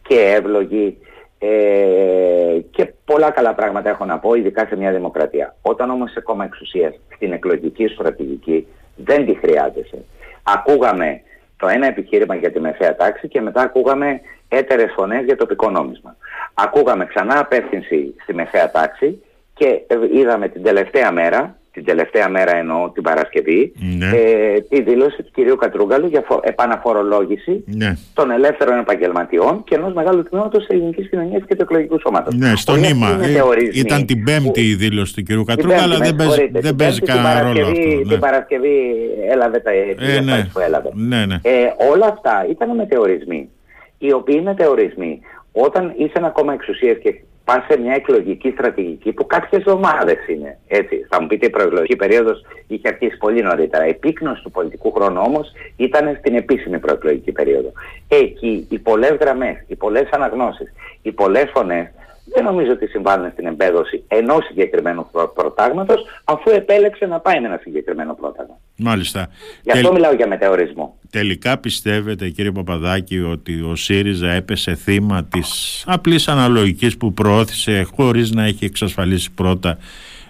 και 0.10 0.20
εύλογη 0.20 0.98
ε, 1.40 2.60
και 2.72 2.94
πολλά 3.06 3.32
καλά 3.32 3.54
πράγματα 3.54 3.90
έχω 3.90 4.06
να 4.06 4.20
πω, 4.20 4.34
ειδικά 4.34 4.66
σε 4.66 4.76
μια 4.76 4.92
δημοκρατία. 4.92 5.56
Όταν 5.62 5.90
όμως 5.90 6.12
σε 6.12 6.22
κόμμα 6.22 6.44
εξουσίας, 6.44 7.00
στην 7.16 7.32
εκλογική 7.32 7.88
στρατηγική, 7.88 8.68
δεν 8.96 9.26
τη 9.26 9.36
χρειάζεσαι. 9.36 10.06
Ακούγαμε 10.44 11.22
το 11.58 11.68
ένα 11.68 11.88
επιχείρημα 11.88 12.36
για 12.36 12.52
τη 12.52 12.60
μεσαία 12.60 12.96
τάξη 12.96 13.28
και 13.28 13.42
μετά 13.42 13.62
ακούγαμε 13.62 14.22
έτερες 14.48 14.92
φωνές 14.96 15.26
για 15.26 15.36
τοπικό 15.36 15.70
νόμισμα. 15.70 16.16
Ακούγαμε 16.54 17.06
ξανά 17.06 17.40
απεύθυνση 17.40 18.16
στη 18.22 18.34
μεσαία 18.34 18.72
τάξη 18.72 19.24
και 19.54 19.82
είδαμε 20.14 20.48
την 20.48 20.64
τελευταία 20.64 21.12
μέρα 21.12 21.59
την 21.72 21.86
τελευταία 21.86 22.30
μέρα 22.30 22.56
εννοώ 22.56 22.90
την 22.90 23.04
Παρασκευή, 23.04 23.74
ναι. 23.98 24.06
ε, 24.06 24.60
τη 24.70 24.82
δήλωση 24.82 25.24
του 25.24 25.32
κυρίου 25.34 25.56
Κατρούγκαλου 25.56 26.08
για 26.08 26.24
φο, 26.28 26.40
επαναφορολόγηση 26.44 27.64
ναι. 27.66 27.98
των 28.14 28.32
ελεύθερων 28.32 28.80
επαγγελματιών 28.80 29.64
και 29.64 29.76
ενός 29.76 29.94
μεγάλου 29.94 30.24
τμήματος 30.24 30.66
της 30.66 30.76
ελληνικής 30.76 31.10
κοινωνίας 31.10 31.42
και 31.48 31.56
του 31.56 31.62
εκλογικού 31.62 32.00
σώματος. 32.00 32.36
Ναι, 32.36 32.56
στο 32.56 32.76
νήμα. 32.76 33.20
Ε, 33.22 33.42
ήταν 33.74 34.06
την 34.06 34.24
Πέμπτη 34.24 34.62
η 34.62 34.76
δήλωση 34.76 35.14
του 35.16 35.24
κυρίου 35.24 35.44
Κατρούγκαλου, 35.44 35.82
αλλά 35.82 35.98
δεν 35.98 36.16
παίζει, 36.16 36.50
δεν 36.52 36.76
παίζει 36.76 37.00
κανένα 37.00 37.42
ρόλο 37.42 37.66
αυτό. 37.66 37.80
Ναι. 37.80 38.04
Την 38.08 38.20
Παρασκευή 38.20 38.94
έλαβε 39.30 39.60
τα 39.60 39.72
ε, 39.72 40.20
ναι. 40.20 40.48
που 40.54 40.60
έλαβε. 40.60 40.90
Ναι, 40.94 41.26
ναι. 41.26 41.36
Ε, 41.42 41.52
όλα 41.92 42.06
αυτά 42.06 42.48
ήταν 42.50 42.76
μετεωρισμοί. 42.76 43.50
Οι 43.98 44.14
οποίοι 44.14 44.42
μετεωρισμοί, 44.44 45.20
όταν 45.52 45.94
είσαι 45.98 46.14
ένα 46.16 46.30
κόμμα 46.30 46.54
εξουσίας 46.54 46.98
και 47.02 47.16
πα 47.50 47.66
σε 47.70 47.80
μια 47.80 47.94
εκλογική 47.94 48.50
στρατηγική 48.50 49.12
που 49.12 49.26
κάποιες 49.26 49.62
εβδομάδες 49.62 50.28
είναι. 50.28 50.58
Έτσι. 50.68 51.06
Θα 51.10 51.22
μου 51.22 51.28
πείτε 51.28 51.46
η 51.46 51.50
προεκλογική 51.50 51.96
περίοδος 51.96 52.46
είχε 52.68 52.88
αρχίσει 52.88 53.18
πολύ 53.18 53.42
νωρίτερα. 53.42 53.88
Η 53.88 53.94
πύκνωση 53.94 54.44
του 54.44 54.52
πολιτικού 54.52 54.92
χρόνου 54.92 55.22
όμως 55.26 55.52
ήταν 55.78 56.16
στην 56.20 56.36
επίσημη 56.36 56.80
προεκλογική 56.80 57.32
περίοδο. 57.32 57.72
Εκεί 58.08 58.68
οι 58.70 58.80
πολλές 58.80 59.18
γραμμές, 59.22 59.64
οι 59.68 59.76
πολλές 59.76 60.10
αναγνώσεις, 60.12 60.74
οι 61.02 61.12
πολλές 61.12 61.50
φωνές 61.54 61.88
δεν 62.34 62.44
νομίζω 62.44 62.72
ότι 62.72 62.88
συμβάλλουν 62.88 63.32
στην 63.32 63.46
εμπέδωση 63.46 64.04
ενός 64.08 64.46
συγκεκριμένου 64.46 65.10
προτάγματος, 65.34 66.06
αφού 66.24 66.50
επέλεξε 66.50 67.06
να 67.06 67.20
πάει 67.20 67.40
με 67.40 67.48
ένα 67.48 67.60
συγκεκριμένο 67.62 68.14
πρόταγμα. 68.14 68.58
Μάλιστα. 68.78 69.28
Γι' 69.64 69.72
αυτό 69.72 69.94
μιλάω 69.94 70.14
για 70.14 70.28
μετεωρισμό. 70.28 70.98
Τελικά 71.10 71.58
πιστεύετε, 71.58 72.30
κύριε 72.30 72.52
Παπαδάκη, 72.52 73.20
ότι 73.20 73.62
ο 73.62 73.76
ΣΥΡΙΖΑ 73.76 74.32
έπεσε 74.32 74.76
θύμα 74.76 75.24
της 75.24 75.84
απλής 75.88 76.28
αναλογικής 76.28 76.98
που 76.98 77.14
προώθησε 77.14 77.88
χωρίς 77.96 78.32
να 78.32 78.44
έχει 78.44 78.66
εξασφαλίσει 78.66 79.32
πρώτα 79.32 79.78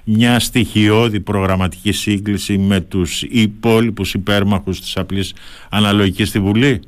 μια 0.04 0.40
στοιχειώδη 0.40 1.20
προγραμματική 1.20 1.92
σύγκληση 1.92 2.58
με 2.58 2.80
τους 2.80 3.22
υπόλοιπους 3.22 4.14
υπέρμαχους 4.14 4.82
της 4.82 4.98
απλής 4.98 5.34
αναλογικής 5.70 6.30
στη 6.30 6.40
Βουλή; 6.40 6.82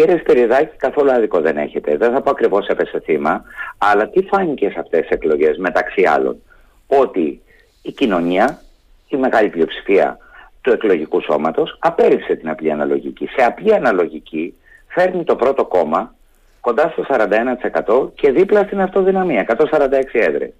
Κύριε 0.00 0.18
Σπυριδάκη, 0.18 0.76
καθόλου 0.76 1.12
άδικο 1.12 1.40
δεν 1.40 1.56
έχετε. 1.56 1.96
Δεν 1.96 2.12
θα 2.12 2.20
πω 2.20 2.30
ακριβώς 2.30 2.66
έπεσε 2.66 3.00
θύμα, 3.00 3.44
αλλά 3.78 4.08
τι 4.08 4.22
φάνηκε 4.22 4.70
σε 4.70 4.78
αυτές 4.78 5.00
τις 5.00 5.10
εκλογές, 5.10 5.56
μεταξύ 5.56 6.02
άλλων. 6.02 6.42
Ότι 6.86 7.40
η 7.82 7.92
κοινωνία, 7.92 8.60
η 9.08 9.16
μεγάλη 9.16 9.48
πλειοψηφία 9.48 10.18
του 10.60 10.70
εκλογικού 10.72 11.20
σώματος, 11.20 11.76
απέρριψε 11.78 12.34
την 12.34 12.48
απλή 12.48 12.70
αναλογική. 12.70 13.26
Σε 13.26 13.44
απλή 13.44 13.74
αναλογική 13.74 14.54
φέρνει 14.86 15.24
το 15.24 15.36
πρώτο 15.36 15.64
κόμμα 15.64 16.14
κοντά 16.60 16.88
στο 16.88 17.04
41% 17.08 18.10
και 18.14 18.30
δίπλα 18.30 18.62
στην 18.62 18.80
αυτοδυναμία, 18.80 19.40
146 19.40 20.20
έδρες. 20.20 20.52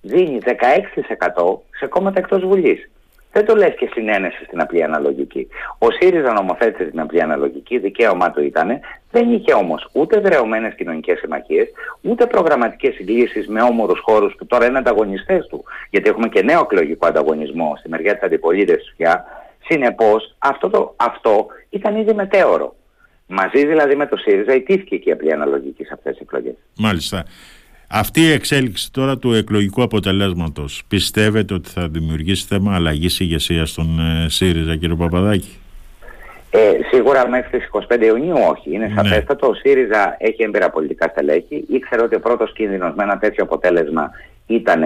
Δίνει 0.00 0.38
16% 0.44 1.58
σε 1.78 1.86
κόμματα 1.86 2.18
εκτός 2.18 2.44
Βουλής. 2.44 2.90
Δεν 3.32 3.46
το 3.46 3.54
λες 3.54 3.74
και 3.78 3.88
συνένεση 3.92 4.44
στην 4.44 4.60
απλή 4.60 4.82
αναλογική. 4.82 5.48
Ο 5.78 5.90
ΣΥΡΙΖΑ 5.90 6.32
νομοθέτησε 6.32 6.84
την 6.90 7.00
απλή 7.00 7.22
αναλογική, 7.22 7.78
δικαίωμά 7.78 8.30
του 8.30 8.42
ήταν. 8.42 8.80
Δεν 9.10 9.32
είχε 9.32 9.54
όμως 9.54 9.88
ούτε 9.92 10.20
δρεωμένες 10.20 10.74
κοινωνικές 10.74 11.18
συμμαχίες, 11.18 11.68
ούτε 12.00 12.26
προγραμματικές 12.26 12.94
συγκλήσεις 12.94 13.48
με 13.48 13.62
όμορους 13.62 14.00
χώρους 14.00 14.34
που 14.34 14.46
τώρα 14.46 14.66
είναι 14.66 14.78
ανταγωνιστές 14.78 15.46
του. 15.46 15.64
Γιατί 15.90 16.08
έχουμε 16.08 16.28
και 16.28 16.42
νέο 16.42 16.60
εκλογικό 16.60 17.06
ανταγωνισμό 17.06 17.74
στη 17.78 17.88
μεριά 17.88 18.14
της 18.14 18.22
αντιπολίτευσης 18.22 18.94
πια. 18.96 19.24
Συνεπώς, 19.64 20.34
αυτό, 20.38 20.94
αυτό 20.96 21.46
ήταν 21.70 21.96
ήδη 21.96 22.14
μετέωρο. 22.14 22.76
Μαζί 23.26 23.66
δηλαδή 23.66 23.96
με 23.96 24.06
το 24.06 24.16
ΣΥΡΙΖΑ 24.16 24.54
ιτήθηκε 24.54 24.96
και 24.96 25.08
η 25.08 25.12
απλή 25.12 25.32
αναλογική 25.32 25.84
σε 25.84 25.90
αυτές 25.92 26.12
τις 26.12 26.20
εκλογές. 26.20 26.54
Μάλιστα. 26.78 27.24
Αυτή 27.90 28.20
η 28.20 28.32
εξέλιξη 28.32 28.92
τώρα 28.92 29.18
του 29.18 29.32
εκλογικού 29.32 29.82
αποτελέσματος 29.82 30.82
πιστεύετε 30.88 31.54
ότι 31.54 31.68
θα 31.68 31.88
δημιουργήσει 31.88 32.46
θέμα 32.46 32.74
αλλαγής 32.74 33.20
ηγεσίας 33.20 33.70
στον 33.70 33.98
ε, 34.00 34.28
ΣΥΡΙΖΑ 34.28 34.76
κύριε 34.76 34.94
Παπαδάκη; 34.94 35.58
Ε, 36.50 36.78
σίγουρα 36.90 37.28
μέχρι 37.28 37.58
τις 37.58 37.68
25 37.88 38.02
Ιουνίου 38.02 38.36
όχι. 38.50 38.74
Είναι 38.74 38.86
ναι. 38.86 38.94
σαφέστατο. 38.96 39.46
Ο 39.46 39.54
ΣΥΡΙΖΑ 39.54 40.16
έχει 40.18 40.42
έμπειρα 40.42 40.70
πολιτικά 40.70 41.08
στελέχη. 41.08 41.64
Ήξερε 41.68 42.02
ότι 42.02 42.14
ο 42.14 42.20
πρώτος 42.20 42.52
κίνδυνος 42.52 42.94
με 42.94 43.02
ένα 43.02 43.18
τέτοιο 43.18 43.44
αποτέλεσμα 43.44 44.10
ήταν 44.46 44.82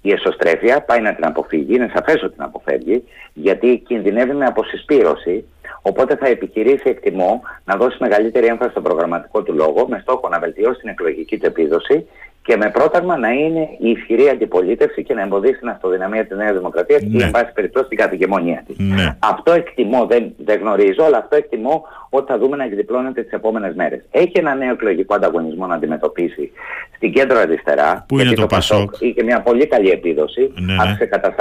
η 0.00 0.10
εσωστρέφεια. 0.10 0.82
Πάει 0.82 1.00
να 1.00 1.14
την 1.14 1.24
αποφύγει. 1.26 1.74
Είναι 1.74 1.90
σαφές 1.94 2.22
ότι 2.22 2.34
την 2.34 2.42
αποφεύγει. 2.42 3.04
Γιατί 3.32 3.82
κινδυνεύει 3.86 4.32
με 4.32 4.44
αποσυσπήρωση. 4.44 5.44
Οπότε 5.82 6.16
θα 6.16 6.26
επιχειρήσει, 6.26 6.88
εκτιμώ, 6.88 7.42
να 7.64 7.76
δώσει 7.76 7.96
μεγαλύτερη 8.00 8.46
έμφαση 8.46 8.70
στον 8.70 8.82
προγραμματικό 8.82 9.42
του 9.42 9.54
λόγο 9.54 9.86
με 9.88 9.98
στόχο 10.02 10.28
να 10.28 10.38
βελτιώσει 10.38 10.80
την 10.80 10.88
εκλογική 10.88 11.38
του 11.38 11.46
επίδοση 11.46 12.06
και 12.46 12.56
με 12.56 12.70
πρόταγμα 12.70 13.16
να 13.16 13.28
είναι 13.28 13.68
η 13.78 13.90
ισχυρή 13.90 14.28
αντιπολίτευση 14.28 15.02
και 15.02 15.14
να 15.14 15.22
εμποδίσει 15.22 15.58
την 15.58 15.68
αυτοδυναμία 15.68 16.26
της 16.26 16.36
Νέας 16.36 16.52
Δημοκρατίας 16.52 17.02
ναι. 17.02 17.18
και, 17.18 17.24
εν 17.24 17.30
πάση 17.30 17.52
περιπτώσει, 17.54 17.88
την 17.88 17.98
καθηγεμονία 17.98 18.64
της. 18.66 18.76
Ναι. 18.78 19.16
Αυτό 19.18 19.52
εκτιμώ, 19.52 20.06
δεν, 20.06 20.32
δεν 20.44 20.60
γνωρίζω, 20.60 21.04
αλλά 21.04 21.18
αυτό 21.18 21.36
εκτιμώ 21.36 21.84
ότι 22.08 22.32
θα 22.32 22.38
δούμε 22.38 22.56
να 22.56 22.64
εκδιπλώνεται 22.64 23.22
τις 23.22 23.32
επόμενες 23.32 23.74
μέρες. 23.74 24.00
Έχει 24.10 24.32
ένα 24.34 24.54
νέο 24.54 24.72
εκλογικό 24.72 25.14
ανταγωνισμό 25.14 25.66
να 25.66 25.74
αντιμετωπίσει 25.74 26.52
στην 26.96 27.12
κέντρο 27.12 27.38
αριστερά. 27.38 28.04
Πού 28.08 28.18
είναι 28.18 28.32
το, 28.32 28.40
το 28.40 28.46
Πασόκ; 28.46 28.94
Είχε 28.98 29.22
μια 29.22 29.40
πολύ 29.40 29.66
καλή 29.66 29.90
επίδοση. 29.90 30.52
Ναι, 30.60 30.74
ναι. 30.74 31.06
κατά 31.06 31.34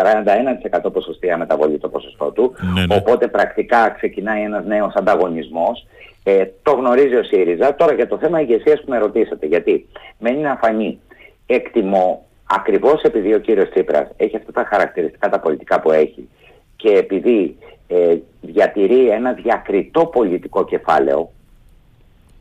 41% 0.88 0.94
ποσοστία 0.94 1.38
μεταβολή 1.38 1.78
το 1.78 1.90
ποσοστό 1.90 2.32
του. 2.32 2.54
Ναι, 2.74 2.86
ναι. 2.86 2.96
Οπότε 2.96 3.28
πρακτικά 3.28 3.90
ξεκινάει 3.90 4.42
ένας 4.42 4.66
νέος 4.66 4.94
ανταγωνισμός. 4.94 5.86
Ε, 6.24 6.46
το 6.64 6.72
γνωρίζει 6.72 7.16
ο 7.16 7.24
ΣΥΡΙΖΑ. 7.24 7.76
Τώρα 7.76 7.94
για 7.94 8.08
το 8.08 8.18
θέμα 8.18 8.42
ηγεσίας 8.42 8.82
που 8.82 8.90
με 8.90 8.98
ρωτήσατε, 8.98 9.46
γιατί 9.46 9.88
μένει 10.20 10.42
να 10.42 10.56
φανεί. 10.56 11.00
Εκτιμώ 11.46 12.26
ακριβώς 12.46 13.02
επειδή 13.02 13.34
ο 13.34 13.40
κύριος 13.40 13.70
Τσίπρας 13.70 14.08
έχει 14.18 14.36
αυτά 14.36 14.52
τα 14.52 14.66
χαρακτηριστικά 14.70 15.30
τα 15.30 15.40
πολιτικά 15.40 15.80
που 15.80 15.92
έχει 15.92 16.30
και 16.76 16.90
επειδή 16.90 17.58
ε, 17.88 18.18
διατηρεί 18.42 19.10
ένα 19.10 19.34
διακριτό 19.34 20.06
πολιτικό 20.06 20.66
κεφάλαιο, 20.66 21.32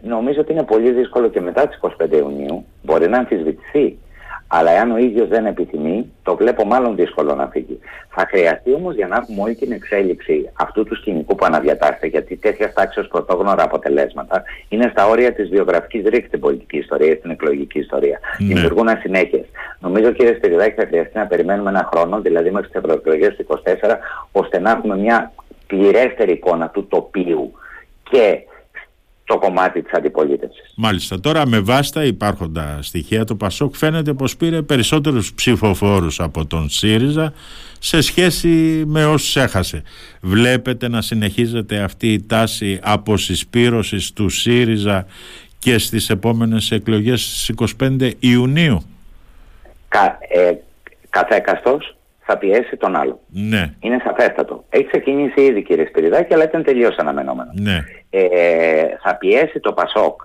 νομίζω 0.02 0.40
ότι 0.40 0.52
είναι 0.52 0.62
πολύ 0.62 0.90
δύσκολο 0.90 1.28
και 1.28 1.40
μετά 1.40 1.68
τις 1.68 1.80
25 2.00 2.12
Ιουνίου, 2.12 2.64
μπορεί 2.82 3.08
να 3.08 3.18
αμφισβητηθεί 3.18 3.98
αλλά 4.54 4.70
εάν 4.70 4.90
ο 4.90 4.96
ίδιος 4.96 5.28
δεν 5.28 5.46
επιθυμεί, 5.46 6.12
το 6.22 6.36
βλέπω 6.36 6.64
μάλλον 6.64 6.96
δύσκολο 6.96 7.34
να 7.34 7.46
φύγει. 7.46 7.78
Θα 8.08 8.26
χρειαστεί 8.28 8.72
όμως 8.72 8.94
για 8.94 9.06
να 9.06 9.16
έχουμε 9.16 9.42
όλη 9.42 9.54
την 9.54 9.72
εξέλιξη 9.72 10.50
αυτού 10.54 10.84
του 10.84 10.96
σκηνικού 10.96 11.34
που 11.34 11.44
αναδιατάσσεται, 11.44 12.06
γιατί 12.06 12.36
τέτοια 12.36 12.72
τάξη 12.72 13.08
πρωτόγνωρα 13.08 13.62
αποτελέσματα 13.62 14.42
είναι 14.68 14.88
στα 14.92 15.06
όρια 15.06 15.32
της 15.32 15.48
βιογραφικής 15.48 16.02
ρήξης 16.04 16.26
στην 16.26 16.40
πολιτική 16.40 16.78
ιστορία, 16.78 17.14
στην 17.14 17.30
εκλογική 17.30 17.78
ιστορία. 17.78 18.18
Ναι. 18.38 18.46
Δημιουργούν 18.46 18.88
ασυνέχειες. 18.88 19.44
Νομίζω, 19.80 20.12
κύριε 20.12 20.34
Σπυριδάκη, 20.34 20.80
θα 20.80 20.86
χρειαστεί 20.86 21.18
να 21.18 21.26
περιμένουμε 21.26 21.70
ένα 21.70 21.88
χρόνο, 21.92 22.20
δηλαδή 22.20 22.50
μέχρι 22.50 22.68
τις 22.68 22.80
ευρωεκλογές 22.80 23.36
του 23.36 23.42
24, 23.42 23.98
ώστε 24.32 24.58
να 24.58 24.70
έχουμε 24.70 24.96
μια 24.96 25.32
πληρέστερη 25.66 26.32
εικόνα 26.32 26.68
του 26.68 26.86
τοπίου 26.86 27.52
και 28.10 28.38
το 29.32 29.38
κομμάτι 29.38 29.82
της 29.82 29.92
αντιπολίτευσης. 29.92 30.72
Μάλιστα. 30.76 31.20
Τώρα 31.20 31.46
με 31.46 31.60
βάστα 31.60 32.04
υπάρχοντα 32.04 32.78
στοιχεία 32.82 33.24
το 33.24 33.34
Πασόκ 33.34 33.74
φαίνεται 33.74 34.12
πως 34.12 34.36
πήρε 34.36 34.62
περισσότερους 34.62 35.34
ψηφοφόρους 35.34 36.20
από 36.20 36.46
τον 36.46 36.68
ΣΥΡΙΖΑ 36.68 37.32
σε 37.78 38.00
σχέση 38.00 38.48
με 38.86 39.04
όσους 39.04 39.36
έχασε. 39.36 39.82
Βλέπετε 40.20 40.88
να 40.88 41.02
συνεχίζεται 41.02 41.78
αυτή 41.78 42.12
η 42.12 42.26
τάση 42.26 42.78
αποσυσπήρωσης 42.82 44.12
του 44.12 44.28
ΣΥΡΙΖΑ 44.28 45.06
και 45.58 45.78
στις 45.78 46.10
επόμενες 46.10 46.70
εκλογές 46.70 47.20
στις 47.20 47.48
25 47.80 48.10
Ιουνίου. 48.18 48.82
Κα, 49.88 50.18
ε, 50.28 50.52
καθέκαστος 51.10 51.96
θα 52.20 52.38
πιέσει 52.38 52.76
τον 52.76 52.96
άλλο. 52.96 53.20
Ναι. 53.28 53.74
Είναι 53.80 53.98
σαφέστατο. 54.04 54.64
Έχει 54.68 54.86
ξεκινήσει 54.86 55.40
ήδη 55.40 55.62
κύριε 55.62 55.86
Σπυριδάκη, 55.86 56.34
αλλά 56.34 56.44
ήταν 56.44 56.62
τελείως 56.62 56.96
αναμενόμενο. 56.96 57.50
Ναι. 57.60 57.78
Ε, 58.14 58.86
θα 59.02 59.16
πιέσει 59.16 59.60
το 59.60 59.72
Πασόκ 59.72 60.22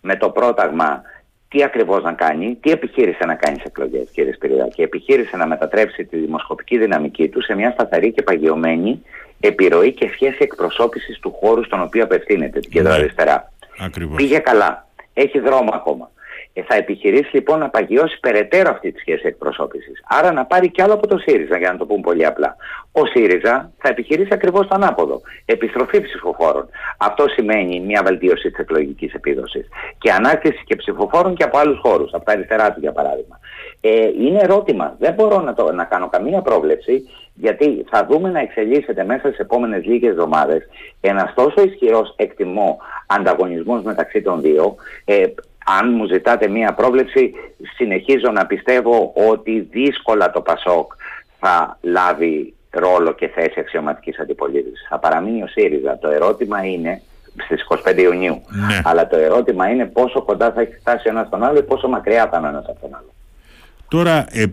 με 0.00 0.16
το 0.16 0.30
πρόταγμα 0.30 1.02
τι 1.48 1.62
ακριβώς 1.62 2.02
να 2.02 2.12
κάνει, 2.12 2.58
τι 2.60 2.70
επιχείρησε 2.70 3.24
να 3.24 3.34
κάνει 3.34 3.56
σε 3.56 3.64
εκλογές, 3.66 4.08
κύριε 4.12 4.32
Σπυριδάκη. 4.32 4.82
Επιχείρησε 4.82 5.36
να 5.36 5.46
μετατρέψει 5.46 6.04
τη 6.04 6.16
δημοσκοπική 6.16 6.78
δυναμική 6.78 7.28
του 7.28 7.42
σε 7.42 7.54
μια 7.54 7.70
σταθερή 7.70 8.12
και 8.12 8.22
παγιωμένη 8.22 9.02
επιρροή 9.40 9.92
και 9.92 10.10
σχέση 10.12 10.38
εκπροσώπησης 10.38 11.18
του 11.18 11.32
χώρου 11.40 11.64
στον 11.64 11.82
οποίο 11.82 12.04
απευθύνεται, 12.04 12.60
την 12.60 12.70
κεντροαριστερά. 12.70 13.52
Ναι. 13.98 14.16
Πήγε 14.16 14.38
καλά. 14.38 14.86
Έχει 15.14 15.38
δρόμο 15.38 15.70
ακόμα. 15.72 16.10
Ε, 16.52 16.62
θα 16.62 16.74
επιχειρήσει 16.74 17.28
λοιπόν 17.32 17.58
να 17.58 17.68
παγιώσει 17.68 18.20
περαιτέρω 18.20 18.70
αυτή 18.70 18.92
τη 18.92 19.00
σχέση 19.00 19.26
εκπροσώπησης. 19.26 20.02
Άρα 20.08 20.32
να 20.32 20.44
πάρει 20.44 20.70
κι 20.70 20.82
άλλο 20.82 20.92
από 20.92 21.06
το 21.06 21.18
ΣΥΡΙΖΑ, 21.18 21.58
για 21.58 21.72
να 21.72 21.78
το 21.78 21.86
πούμε 21.86 22.00
πολύ 22.00 22.26
απλά. 22.26 22.56
Ο 22.92 23.06
ΣΥΡΙΖΑ 23.06 23.72
θα 23.78 23.88
επιχειρήσει 23.88 24.28
ακριβώς 24.32 24.66
το 24.66 24.74
ανάποδο. 24.74 25.20
Επιστροφή 25.44 26.00
ψηφοφόρων. 26.00 26.68
Αυτό 26.96 27.28
σημαίνει 27.28 27.80
μια 27.80 28.02
βελτίωση 28.04 28.50
της 28.50 28.58
εκλογικής 28.58 29.14
επίδοσης. 29.14 29.68
Και 29.98 30.10
ανάκτηση 30.10 30.64
και 30.64 30.76
ψηφοφόρων 30.76 31.34
και 31.34 31.44
από 31.44 31.58
άλλους 31.58 31.78
χώρους, 31.82 32.12
από 32.12 32.24
τα 32.24 32.32
αριστερά 32.32 32.72
του 32.72 32.80
για 32.80 32.92
παράδειγμα. 32.92 33.38
Ε, 33.80 34.08
είναι 34.20 34.38
ερώτημα. 34.42 34.96
Δεν 34.98 35.14
μπορώ 35.14 35.40
να, 35.40 35.54
το, 35.54 35.72
να 35.72 35.84
κάνω 35.84 36.08
καμία 36.08 36.40
πρόβλεψη, 36.42 37.08
γιατί 37.34 37.84
θα 37.90 38.06
δούμε 38.10 38.30
να 38.30 38.40
εξελίσσεται 38.40 39.04
μέσα 39.04 39.26
στις 39.26 39.38
επόμενες 39.38 39.84
λίγες 39.84 40.10
εβδομάδες 40.10 40.62
ένας 41.00 41.34
τόσο 41.34 41.62
ισχυρός 41.62 42.14
εκτιμό 42.16 42.78
ανταγωνισμός 43.06 43.82
μεταξύ 43.82 44.22
των 44.22 44.40
δύο. 44.40 44.74
Ε, 45.04 45.26
αν 45.64 45.94
μου 45.94 46.06
ζητάτε 46.06 46.48
μία 46.48 46.72
πρόβλεψη, 46.72 47.32
συνεχίζω 47.76 48.30
να 48.32 48.46
πιστεύω 48.46 49.12
ότι 49.30 49.60
δύσκολα 49.70 50.30
το 50.30 50.40
ΠΑΣΟΚ 50.40 50.92
θα 51.40 51.78
λάβει 51.80 52.54
ρόλο 52.70 53.12
και 53.12 53.28
θέση 53.28 53.60
αξιωματικής 53.60 54.18
αντιπολίτευσης. 54.18 54.86
Θα 54.88 54.98
παραμείνει 54.98 55.42
ο 55.42 55.46
ΣΥΡΙΖΑ. 55.46 55.98
Το 55.98 56.08
ερώτημα 56.08 56.64
είναι 56.64 57.02
στις 57.44 57.66
25 57.84 57.98
Ιουνίου. 57.98 58.42
Ναι. 58.66 58.80
Αλλά 58.84 59.06
το 59.06 59.16
ερώτημα 59.16 59.68
είναι 59.68 59.84
πόσο 59.84 60.22
κοντά 60.22 60.52
θα 60.52 60.60
έχει 60.60 60.74
φτάσει 60.80 61.08
ένας 61.08 61.26
στον 61.26 61.44
άλλο 61.44 61.58
ή 61.58 61.62
πόσο 61.62 61.88
μακριά 61.88 62.28
θα 62.28 62.38
είναι 62.38 62.48
ένας 62.48 62.64
από 62.68 62.80
τον 62.80 62.94
άλλο. 62.94 63.12
Τώρα, 63.88 64.26
ε, 64.30 64.44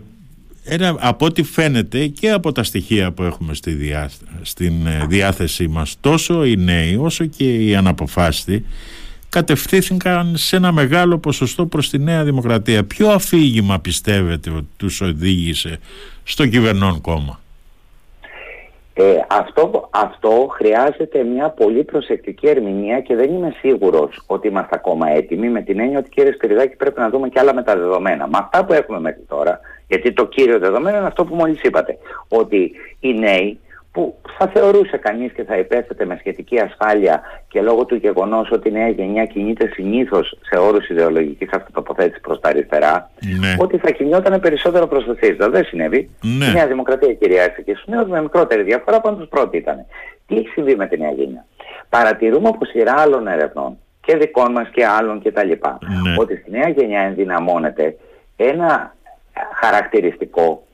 ένα, 0.64 0.96
από 0.98 1.24
ό,τι 1.26 1.42
φαίνεται 1.42 2.06
και 2.06 2.30
από 2.30 2.52
τα 2.52 2.62
στοιχεία 2.62 3.12
που 3.12 3.22
έχουμε 3.22 3.54
στη 3.54 3.94
στην 4.42 4.86
ε, 4.86 5.06
διάθεσή 5.08 5.68
μας 5.68 5.96
τόσο 6.00 6.44
οι 6.44 6.56
νέοι 6.56 6.96
όσο 6.96 7.24
και 7.24 7.54
οι 7.54 7.74
αναποφάσιστοι 7.74 8.64
κατευθύνθηκαν 9.30 10.36
σε 10.36 10.56
ένα 10.56 10.72
μεγάλο 10.72 11.18
ποσοστό 11.18 11.66
προς 11.66 11.90
τη 11.90 11.98
Νέα 11.98 12.24
Δημοκρατία. 12.24 12.84
Ποιο 12.84 13.08
αφήγημα 13.08 13.78
πιστεύετε 13.78 14.50
ότι 14.50 14.68
τους 14.76 15.00
οδήγησε 15.00 15.78
στο 16.22 16.46
κυβερνών 16.46 17.00
κόμμα; 17.00 17.40
Ε, 18.94 19.16
αυτό, 19.28 19.88
αυτό 19.90 20.48
χρειάζεται 20.50 21.22
μια 21.22 21.48
πολύ 21.50 21.84
προσεκτική 21.84 22.48
ερμηνεία 22.48 23.00
και 23.00 23.14
δεν 23.14 23.34
είμαι 23.34 23.54
σίγουρος 23.60 24.22
ότι 24.26 24.48
είμαστε 24.48 24.74
ακόμα 24.74 25.10
έτοιμοι 25.10 25.48
με 25.48 25.62
την 25.62 25.80
έννοια 25.80 25.98
ότι 25.98 26.08
κύριε 26.08 26.32
Σπυριδάκη 26.32 26.76
πρέπει 26.76 27.00
να 27.00 27.10
δούμε 27.10 27.28
και 27.28 27.38
άλλα 27.38 27.54
μεταδεδομένα. 27.54 28.26
Με 28.26 28.38
αυτά 28.38 28.64
που 28.64 28.72
έχουμε 28.72 29.00
μέχρι 29.00 29.24
τώρα, 29.28 29.60
γιατί 29.88 30.12
το 30.12 30.26
κύριο 30.26 30.58
δεδομένο 30.58 30.96
είναι 30.96 31.06
αυτό 31.06 31.24
που 31.24 31.34
μόλις 31.34 31.62
είπατε, 31.62 31.98
ότι 32.28 32.72
οι 33.00 33.14
νέοι 33.14 33.58
που 33.92 34.16
θα 34.38 34.46
θεωρούσε 34.46 34.96
κανείς 34.96 35.32
και 35.32 35.44
θα 35.44 35.56
υπέθετε 35.56 36.04
με 36.04 36.16
σχετική 36.18 36.58
ασφάλεια 36.58 37.20
και 37.48 37.60
λόγω 37.60 37.84
του 37.84 37.94
γεγονός 37.94 38.50
ότι 38.50 38.68
η 38.68 38.72
νέα 38.72 38.88
γενιά 38.88 39.24
κινείται 39.24 39.70
συνήθως 39.72 40.38
σε 40.40 40.58
όρους 40.58 40.88
ιδεολογικής 40.88 41.48
αυτοτοποθέτησης 41.52 42.20
προς 42.20 42.40
τα 42.40 42.48
αριστερά, 42.48 43.10
ναι. 43.38 43.54
ότι 43.58 43.78
θα 43.78 43.90
κινιόταν 43.90 44.40
περισσότερο 44.40 44.86
προς 44.86 45.04
το 45.04 45.16
ΣΥΡΙΖΑ. 45.20 45.50
Δεν 45.50 45.64
συνέβη. 45.64 46.10
Ναι. 46.38 46.44
Η 46.44 46.52
Νέα 46.52 46.66
Δημοκρατία 46.66 47.14
κυριάρχησε 47.14 47.62
και 47.62 47.74
στους 47.74 47.86
νέους 47.86 48.08
με 48.08 48.22
μικρότερη 48.22 48.62
διαφορά 48.62 48.96
από 48.96 49.14
τους 49.14 49.28
πρώτοι 49.28 49.56
ήταν. 49.56 49.86
Τι 50.26 50.36
έχει 50.36 50.48
συμβεί 50.48 50.76
με 50.76 50.86
τη 50.86 50.98
νέα 50.98 51.10
γενιά; 51.10 51.44
Παρατηρούμε 51.88 52.48
από 52.48 52.64
σειρά 52.64 52.94
άλλων 52.96 53.26
ερευνών 53.26 53.78
και 54.00 54.16
δικών 54.16 54.52
μας 54.52 54.68
και 54.68 54.86
άλλων 54.86 55.22
κτλ. 55.22 55.48
Ναι. 55.48 56.14
Ότι 56.18 56.36
στη 56.36 56.50
νέα 56.50 56.68
γενιά 56.68 57.00
ενδυναμώνεται 57.00 57.96
ένα 58.36 58.94
χαρακτηριστικό 59.54 60.44
ε, 60.52 60.69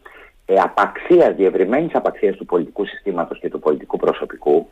απαξίας, 0.55 1.35
διευρυμένης 1.35 1.95
απαξίας 1.95 2.37
του 2.37 2.45
πολιτικού 2.45 2.87
συστήματος 2.87 3.38
και 3.38 3.49
του 3.49 3.59
πολιτικού 3.59 3.97
προσωπικού 3.97 4.69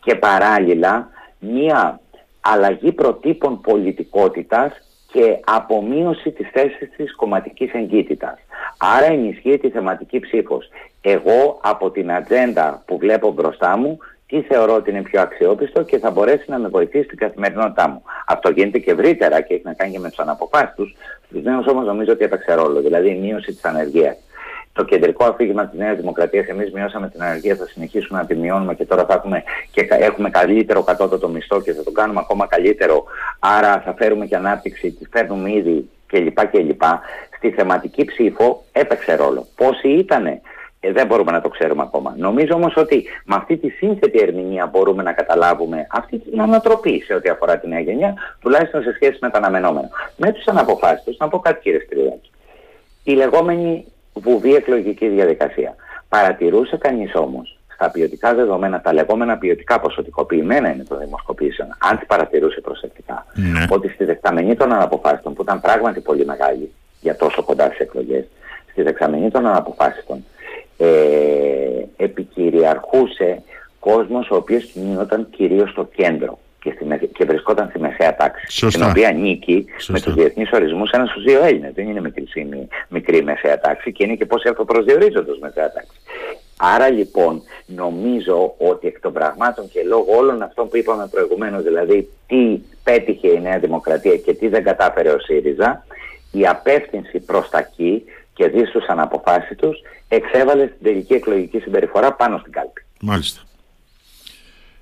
και 0.00 0.14
παράλληλα 0.14 1.08
μία 1.38 2.00
αλλαγή 2.40 2.92
προτύπων 2.92 3.60
πολιτικότητας 3.60 4.72
και 5.12 5.38
απομείωση 5.44 6.30
της 6.30 6.48
θέσης 6.52 6.90
της 6.96 7.14
κομματικής 7.14 7.72
εγκύτητας. 7.72 8.38
Άρα 8.78 9.06
ενισχύει 9.06 9.58
τη 9.58 9.70
θεματική 9.70 10.20
ψήφος. 10.20 10.68
Εγώ 11.00 11.60
από 11.62 11.90
την 11.90 12.12
ατζέντα 12.12 12.82
που 12.86 12.98
βλέπω 12.98 13.32
μπροστά 13.32 13.76
μου 13.76 13.98
τι 14.26 14.42
θεωρώ 14.42 14.74
ότι 14.74 14.90
είναι 14.90 15.02
πιο 15.02 15.20
αξιόπιστο 15.20 15.82
και 15.82 15.98
θα 15.98 16.10
μπορέσει 16.10 16.44
να 16.50 16.58
με 16.58 16.68
βοηθήσει 16.68 17.04
στην 17.04 17.18
καθημερινότητά 17.18 17.88
μου. 17.88 18.02
Αυτό 18.26 18.50
γίνεται 18.50 18.78
και 18.78 18.90
ευρύτερα 18.90 19.40
και 19.40 19.54
έχει 19.54 19.62
να 19.64 19.74
κάνει 19.74 19.92
και 19.92 19.98
με 19.98 20.08
τους 20.08 20.18
αναποφάσεις 20.18 20.74
τους. 20.76 20.94
Στους 21.26 21.42
νέους 21.42 21.66
όμως 21.66 21.86
νομίζω 21.86 22.12
ότι 22.12 22.24
έπαιξε 22.24 22.54
ρόλο, 22.54 22.80
δηλαδή 22.80 23.10
η 23.10 23.18
μείωση 23.18 23.52
της 23.52 23.64
ανεργίας 23.64 24.16
το 24.78 24.84
κεντρικό 24.84 25.24
αφήγημα 25.24 25.66
της 25.66 25.78
Νέας 25.78 25.96
Δημοκρατίας. 25.96 26.46
Εμείς 26.46 26.72
μειώσαμε 26.72 27.08
την 27.08 27.22
ανεργία, 27.22 27.56
θα 27.56 27.66
συνεχίσουμε 27.66 28.18
να 28.18 28.26
τη 28.26 28.34
μειώνουμε 28.34 28.74
και 28.74 28.84
τώρα 28.84 29.04
θα 29.04 29.14
έχουμε, 29.14 29.42
και 29.70 29.86
έχουμε 29.90 30.30
καλύτερο 30.30 30.82
κατώτατο 30.82 31.28
μισθό 31.28 31.60
και 31.60 31.72
θα 31.72 31.82
το 31.82 31.90
κάνουμε 31.90 32.20
ακόμα 32.20 32.46
καλύτερο. 32.46 33.04
Άρα 33.38 33.82
θα 33.84 33.94
φέρουμε 33.94 34.26
και 34.26 34.36
ανάπτυξη, 34.36 34.90
τη 34.90 35.04
φέρνουμε 35.10 35.52
ήδη 35.52 35.88
κλπ. 36.06 36.46
κλπ. 36.46 36.82
Στη 37.36 37.50
θεματική 37.50 38.04
ψήφο 38.04 38.64
έπαιξε 38.72 39.14
ρόλο. 39.14 39.46
Πόσοι 39.56 39.88
ήτανε, 39.88 40.40
ε, 40.80 40.92
δεν 40.92 41.06
μπορούμε 41.06 41.32
να 41.32 41.40
το 41.40 41.48
ξέρουμε 41.48 41.82
ακόμα. 41.82 42.14
Νομίζω 42.16 42.54
όμως 42.54 42.76
ότι 42.76 43.04
με 43.24 43.34
αυτή 43.34 43.56
τη 43.56 43.68
σύνθετη 43.68 44.18
ερμηνεία 44.20 44.66
μπορούμε 44.66 45.02
να 45.02 45.12
καταλάβουμε 45.12 45.86
αυτή 45.90 46.18
την 46.18 46.40
ανατροπή 46.40 47.02
σε 47.06 47.14
ό,τι 47.14 47.28
αφορά 47.28 47.58
τη 47.58 47.68
νέα 47.68 47.80
γενιά, 47.80 48.14
τουλάχιστον 48.40 48.82
σε 48.82 48.92
σχέση 48.94 49.18
με 49.20 49.30
τα 49.30 49.38
αναμενόμενα. 49.38 49.88
Με 50.16 50.32
τους 50.32 50.46
αναποφάσιστου, 50.46 51.14
να 51.18 51.28
πω 51.28 51.38
κάτι 51.38 51.60
κύριε 51.60 51.80
Στριλάκη. 51.80 52.30
Η 53.04 53.12
λεγόμενη 53.12 53.84
βουβή 54.20 54.54
εκλογική 54.54 55.08
διαδικασία. 55.08 55.74
Παρατηρούσε 56.08 56.76
κανείς 56.76 57.14
όμως 57.14 57.58
στα 57.74 57.90
ποιοτικά 57.90 58.34
δεδομένα, 58.34 58.80
τα 58.80 58.92
λεγόμενα 58.92 59.38
ποιοτικά 59.38 59.80
ποσοτικοποιημένα 59.80 60.72
είναι 60.72 60.84
των 60.84 60.98
δημοσκοπήσεων, 60.98 61.68
αν 61.78 61.98
τις 61.98 62.06
παρατηρούσε 62.06 62.60
προσεκτικά, 62.60 63.26
ναι. 63.34 63.64
ότι 63.68 63.88
στη 63.88 64.04
δεξαμενή 64.04 64.56
των 64.56 64.72
αναποφάσεων, 64.72 65.34
που 65.34 65.42
ήταν 65.42 65.60
πράγματι 65.60 66.00
πολύ 66.00 66.24
μεγάλη 66.24 66.72
για 67.00 67.16
τόσο 67.16 67.42
κοντά 67.42 67.64
στις 67.64 67.78
εκλογές, 67.78 68.24
στη 68.70 68.82
δεξαμενή 68.82 69.30
των 69.30 69.46
αναποφάσεων 69.46 70.24
ε, 70.76 70.86
επικυριαρχούσε 71.96 73.42
κόσμος 73.80 74.30
ο 74.30 74.36
οποίος 74.36 74.64
κινούνταν 74.64 75.28
κυρίως 75.30 75.70
στο 75.70 75.84
κέντρο 75.84 76.38
και, 76.68 76.96
στη, 76.96 77.06
και 77.06 77.24
βρισκόταν 77.24 77.68
στη 77.68 77.78
μεσαία 77.78 78.16
τάξη. 78.16 78.46
Σωστά. 78.48 78.70
Στην 78.70 78.90
οποία 78.90 79.12
νίκη 79.12 79.66
με 79.88 80.00
τους 80.00 80.14
διεθνείς 80.14 80.50
ορισμούς 80.52 80.90
ένας 80.90 81.10
στους 81.10 81.22
δύο 81.22 81.44
Έλληνε. 81.44 81.72
Δεν 81.74 81.88
είναι 81.88 82.00
μικρή, 82.00 82.28
μικρή 82.88 83.22
μεσαία 83.22 83.60
τάξη 83.60 83.92
και 83.92 84.04
είναι 84.04 84.14
και 84.14 84.26
πόσοι 84.26 84.48
αυτοπροσδιορίζονται 84.48 85.30
ω 85.30 85.38
μεσαία 85.40 85.72
τάξη. 85.72 85.98
Άρα 86.56 86.90
λοιπόν 86.90 87.42
νομίζω 87.66 88.54
ότι 88.58 88.86
εκ 88.86 89.00
των 89.00 89.12
πραγμάτων 89.12 89.68
και 89.68 89.82
λόγω 89.82 90.16
όλων 90.16 90.42
αυτών 90.42 90.68
που 90.68 90.76
είπαμε 90.76 91.08
προηγουμένως, 91.10 91.62
δηλαδή 91.62 92.08
τι 92.26 92.60
πέτυχε 92.82 93.28
η 93.28 93.40
Νέα 93.40 93.58
Δημοκρατία 93.58 94.16
και 94.16 94.34
τι 94.34 94.48
δεν 94.48 94.64
κατάφερε 94.64 95.10
ο 95.10 95.18
ΣΥΡΙΖΑ, 95.18 95.84
η 96.32 96.46
απεύθυνση 96.46 97.18
προς 97.18 97.48
τα 97.48 97.58
εκεί 97.58 98.04
και 98.34 98.48
δι 98.48 98.64
στους 98.64 98.86
αναποφάσιτους 98.86 99.80
εξέβαλε 100.08 100.66
στην 100.66 100.82
τελική 100.82 101.14
εκλογική 101.14 101.58
συμπεριφορά 101.58 102.12
πάνω 102.12 102.38
στην 102.38 102.52
κάλπη. 102.52 102.84
Μάλιστα. 103.00 103.40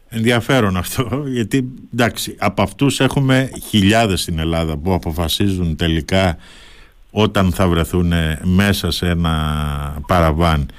Ενδιαφέρον 0.09 0.77
αυτό, 0.77 1.23
γιατί 1.27 1.73
εντάξει, 1.93 2.37
από 2.39 2.63
αυτούς 2.63 3.01
έχουμε 3.01 3.51
χιλιάδες 3.69 4.21
στην 4.21 4.39
Ελλάδα 4.39 4.77
που 4.77 4.93
αποφασίζουν 4.93 5.77
τελικά 5.77 6.37
όταν 7.11 7.53
θα 7.53 7.69
βρεθούν 7.69 8.13
μέσα 8.43 8.91
σε 8.91 9.07
ένα 9.07 9.35
παραβάν. 10.07 10.71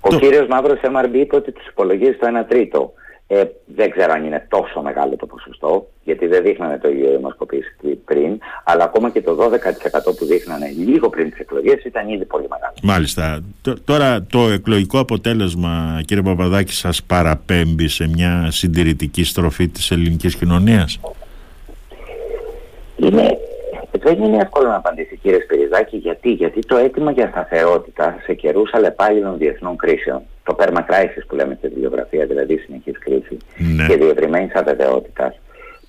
Ο 0.00 0.08
το... 0.08 0.18
κύριος 0.18 0.46
Μαύρος 0.48 0.80
MRB 0.82 1.14
είπε 1.14 1.36
ότι 1.36 1.52
τους 1.52 1.66
υπολογίζει 1.66 2.16
το 2.16 2.26
1 2.40 2.44
τρίτο. 2.48 2.92
Ε, 3.26 3.44
δεν 3.64 3.90
ξέρω 3.90 4.12
αν 4.12 4.24
είναι 4.24 4.46
τόσο 4.50 4.82
μεγάλο 4.82 5.16
το 5.16 5.26
ποσοστό, 5.26 5.86
γιατί 6.04 6.26
δεν 6.26 6.42
δείχνανε 6.42 6.78
το 6.78 6.88
ίδιο 6.88 7.10
δημοσκοπήσει 7.10 7.74
πριν, 8.04 8.38
αλλά 8.64 8.84
ακόμα 8.84 9.10
και 9.10 9.22
το 9.22 9.36
12% 9.36 10.16
που 10.18 10.24
δείχνανε 10.24 10.74
λίγο 10.76 11.08
πριν 11.08 11.30
τις 11.30 11.38
εκλογές 11.38 11.84
ήταν 11.84 12.08
ήδη 12.08 12.24
πολύ 12.24 12.46
μεγάλο. 12.48 12.74
Μάλιστα. 12.82 13.40
Τώρα 13.84 14.22
το 14.22 14.38
εκλογικό 14.38 14.98
αποτέλεσμα, 14.98 16.02
κύριε 16.04 16.22
Παπαδάκη, 16.22 16.72
σας 16.72 17.02
παραπέμπει 17.02 17.88
σε 17.88 18.08
μια 18.08 18.48
συντηρητική 18.50 19.24
στροφή 19.24 19.68
της 19.68 19.90
ελληνικής 19.90 20.36
κοινωνίας; 20.36 21.00
Είναι 22.96 23.38
δεν 24.02 24.22
είναι 24.22 24.36
εύκολο 24.36 24.68
να 24.68 24.74
απαντήσει 24.76 25.16
κύριε 25.16 25.40
Σπυριδάκη 25.40 25.96
γιατί, 25.96 26.30
γιατί 26.30 26.60
το 26.60 26.76
αίτημα 26.76 27.10
για 27.10 27.28
σταθερότητα 27.28 28.16
σε 28.22 28.34
καιρούς 28.34 28.70
αλλεπάλληλων 28.74 29.38
διεθνών 29.38 29.76
κρίσεων, 29.76 30.22
το 30.44 30.56
perma 30.58 30.78
crisis 30.78 31.22
που 31.26 31.34
λέμε 31.34 31.54
στη 31.58 31.68
βιβλιογραφία, 31.68 32.26
δηλαδή 32.26 32.56
συνεχής 32.56 32.98
κρίση 32.98 33.36
ναι. 33.56 33.86
και 33.86 33.96
διευρυμένης 33.96 34.54
αβεβαιότητας, 34.54 35.40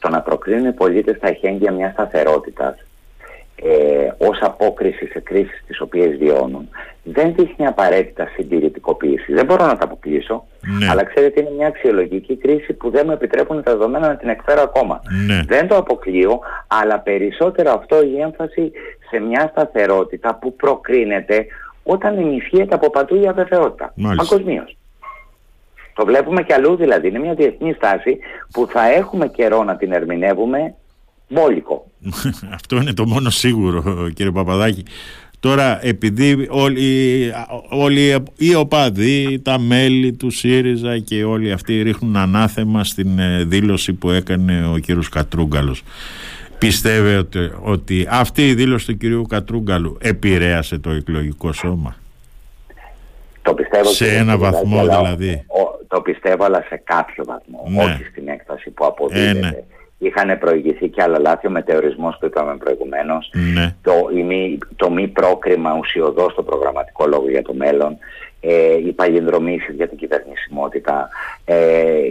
το 0.04 0.10
να 0.10 0.22
προκρίνουν 0.22 0.66
οι 0.66 0.74
πολίτες 0.74 1.16
στα 1.16 1.28
εχέγγυα 1.28 1.72
μιας 1.72 1.92
σταθερότητας 1.92 2.76
ε, 3.56 4.26
ως 4.28 4.40
απόκριση 4.42 5.06
σε 5.06 5.20
κρίσεις 5.20 5.64
τις 5.68 5.82
οποίες 5.82 6.18
βιώνουν 6.18 6.70
δεν 7.04 7.34
δείχνει 7.36 7.66
απαραίτητα 7.66 8.28
συντηρητικοποίηση. 8.36 9.34
Δεν 9.34 9.46
μπορώ 9.46 9.66
να 9.66 9.78
τα 9.78 9.84
αποκλείσω, 9.84 10.46
ναι. 10.80 10.90
αλλά 10.90 11.04
ξέρετε 11.04 11.42
είναι 11.42 11.50
μια 11.58 11.68
αξιολογική 11.68 12.38
κρίση 12.38 12.74
που 12.74 12.90
δεν 12.90 13.04
μου 13.06 13.12
επιτρέπουν 13.12 13.64
τα 13.64 13.72
δεδομένα 13.72 14.08
να 14.08 14.16
την 14.16 14.30
εκφέρω 14.30 14.62
ακόμα. 14.62 15.02
Ναι. 15.28 15.42
Δεν 15.48 15.68
το 15.68 15.76
αποκλείω, 15.76 16.40
αλλά 16.68 17.00
περισσότερο 17.00 17.72
αυτό 17.72 18.04
η 18.04 18.22
έμφαση 18.22 18.72
σε 19.10 19.20
μια 19.20 19.50
σταθερότητα 19.52 20.36
που 20.36 20.56
προκρίνεται 20.56 21.46
όταν 21.84 22.18
ενισχύεται 22.18 22.76
από 22.76 22.90
παντού 22.90 23.16
η 23.16 23.28
αβεβαιότητα. 23.28 23.94
Παγκοσμίως. 24.18 24.78
Το 25.94 26.06
βλέπουμε 26.06 26.44
και 26.44 26.54
αλλού 26.54 26.76
δηλαδή. 26.76 27.08
Είναι 27.08 27.20
μια 27.20 27.34
διεθνή 27.34 27.74
στάση 27.74 28.18
που 28.52 28.68
θα 28.72 28.92
έχουμε 28.92 29.28
καιρό 29.28 29.64
να 29.64 29.76
την 29.76 29.92
ερμηνεύουμε 29.92 30.76
μπόλικο. 31.30 31.86
Αυτό 32.58 32.76
είναι 32.76 32.94
το 32.94 33.06
μόνο 33.06 33.30
σίγουρο 33.30 34.10
κύριε 34.14 34.32
Παπαδάκη. 34.32 34.84
Τώρα 35.44 35.86
επειδή 35.86 36.48
όλοι, 36.50 37.32
όλοι 37.70 38.16
οι 38.38 38.56
οπαδοί, 38.56 39.40
τα 39.44 39.60
μέλη 39.60 40.14
του 40.14 40.30
ΣΥΡΙΖΑ 40.30 41.00
και 41.00 41.24
όλοι 41.24 41.52
αυτοί 41.52 41.82
ρίχνουν 41.82 42.16
ανάθεμα 42.16 42.84
στην 42.84 43.20
ε, 43.20 43.44
δήλωση 43.44 43.94
που 43.94 44.10
έκανε 44.10 44.68
ο 44.74 44.78
κύριος 44.78 45.10
Κατρούγκαλος. 45.10 45.84
Πιστεύετε 46.58 47.54
ότι 47.62 48.08
αυτή 48.10 48.48
η 48.48 48.54
δήλωση 48.54 48.86
του 48.86 48.98
κυρίου 48.98 49.22
Κατρούγκαλου 49.22 49.98
επηρέασε 50.02 50.78
το 50.78 50.90
εκλογικό 50.90 51.54
σώμα; 51.54 51.96
Το 53.44 53.54
πιστεύω 53.54 53.90
σε 53.90 54.08
ένα 54.08 54.38
βαθμό 54.38 54.82
δηλαδή. 54.82 55.46
το 55.88 56.02
πιστεύω 56.02 56.44
αλλά 56.44 56.66
σε 56.68 56.82
κάποιο 56.84 57.24
βαθμό. 57.28 57.64
Ναι. 57.68 57.84
Όχι 57.84 58.04
στην 58.04 58.28
έκταση 58.28 58.70
που 58.70 58.86
αποδίδεται. 58.86 59.48
Ε, 59.48 59.52
ναι 59.52 59.64
είχαν 60.06 60.40
προηγηθεί 60.40 60.88
και 60.88 61.02
άλλα 61.02 61.20
λάθη, 61.20 61.48
ο 61.48 61.50
μετεωρισμός 61.50 62.18
που 62.20 62.26
είπαμε 62.26 62.58
προηγουμένως, 62.58 63.30
ναι. 63.54 63.76
το, 63.82 63.94
μη, 64.26 64.58
το 64.76 64.90
μη 64.90 65.08
πρόκριμα 65.08 65.78
ουσιοδός 65.80 66.32
στο 66.32 66.44
προγραμματικό 66.44 67.08
λόγο 67.08 67.30
για 67.30 67.42
το 67.42 67.54
μέλλον, 67.54 67.98
ε, 68.40 68.74
οι 68.74 68.92
παλινδρομήσεις 68.92 69.76
για 69.76 69.88
την 69.88 69.98
κυβερνησιμότητα, 69.98 71.10
ε, 71.46 71.56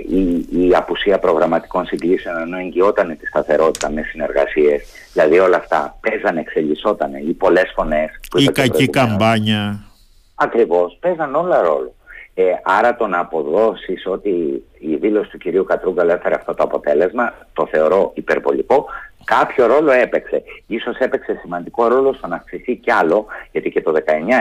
η, 0.09 0.47
η 0.51 0.75
απουσία 0.75 1.19
προγραμματικών 1.19 1.87
συγκλήσεων 1.87 2.41
ενώ 2.41 2.59
εγγυόταν 2.59 3.17
τη 3.21 3.27
σταθερότητα 3.27 3.91
με 3.91 4.03
συνεργασίες, 4.03 4.83
δηλαδή 5.13 5.39
όλα 5.39 5.57
αυτά 5.57 5.99
παίζανε, 6.01 6.41
εξελισσόταν, 6.41 7.15
οι 7.15 7.33
πολλές 7.33 7.73
φωνές. 7.75 8.11
Η 8.37 8.45
κακή 8.45 8.89
καμπάνια. 8.89 9.92
Ακριβώς, 10.35 10.97
παίζαν 11.01 11.35
όλα 11.35 11.63
ρόλο. 11.63 11.95
Ε, 12.35 12.53
άρα 12.63 12.97
το 12.97 13.07
να 13.07 13.19
αποδώσεις 13.19 14.07
ότι 14.07 14.65
η 14.79 14.97
δήλωση 14.97 15.31
του 15.31 15.39
κυρίου 15.39 15.65
Κατρούγκαλ 15.65 16.09
έφερε 16.09 16.35
αυτό 16.35 16.55
το 16.55 16.63
αποτέλεσμα, 16.63 17.35
το 17.53 17.67
θεωρώ 17.67 18.11
υπερβολικό. 18.15 18.87
Κάποιο 19.25 19.67
ρόλο 19.67 19.91
έπαιξε. 19.91 20.43
Ίσως 20.67 20.97
έπαιξε 20.97 21.39
σημαντικό 21.41 21.89
ρόλο 21.89 22.13
στο 22.13 22.27
να 22.27 22.37
αυξηθεί 22.37 22.77
κι 22.77 22.91
άλλο, 22.91 23.27
γιατί 23.53 23.71
και 23.71 23.83
το 23.83 23.93
19 23.93 23.99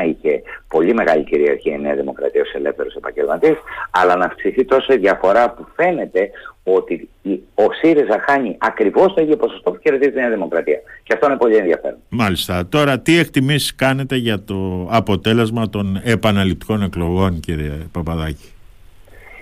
είχε 0.07 0.41
πολύ 0.67 0.93
μεγάλη 0.93 1.23
κυριαρχία 1.23 1.75
η 1.75 1.79
Νέα 1.79 1.95
Δημοκρατία 1.95 2.41
ως 2.41 2.53
ελεύθερος 2.53 2.95
επαγγελματής, 2.95 3.55
αλλά 3.91 4.15
να 4.15 4.25
αυξηθεί 4.25 4.65
τόσο 4.65 4.93
η 4.93 4.97
διαφορά 4.97 5.49
που 5.49 5.67
φαίνεται 5.75 6.29
ότι 6.63 7.09
ο 7.53 7.63
ΣΥΡΙΖΑ 7.81 8.23
χάνει 8.27 8.55
ακριβώς 8.59 9.13
το 9.13 9.21
ίδιο 9.21 9.35
ποσοστό 9.35 9.71
που 9.71 9.79
κερδίζει 9.79 10.11
η 10.11 10.21
Νέα 10.21 10.29
Δημοκρατία. 10.29 10.79
Και 11.03 11.13
αυτό 11.13 11.25
είναι 11.27 11.37
πολύ 11.37 11.55
ενδιαφέρον. 11.55 11.97
Μάλιστα. 12.09 12.67
Τώρα 12.67 12.99
τι 12.99 13.17
εκτιμήσεις 13.17 13.75
κάνετε 13.75 14.15
για 14.15 14.43
το 14.43 14.87
αποτέλεσμα 14.91 15.69
των 15.69 16.01
επαναληπτικών 16.03 16.81
εκλογών 16.81 17.39
κύριε 17.39 17.71
Παπαδάκη; 17.91 18.51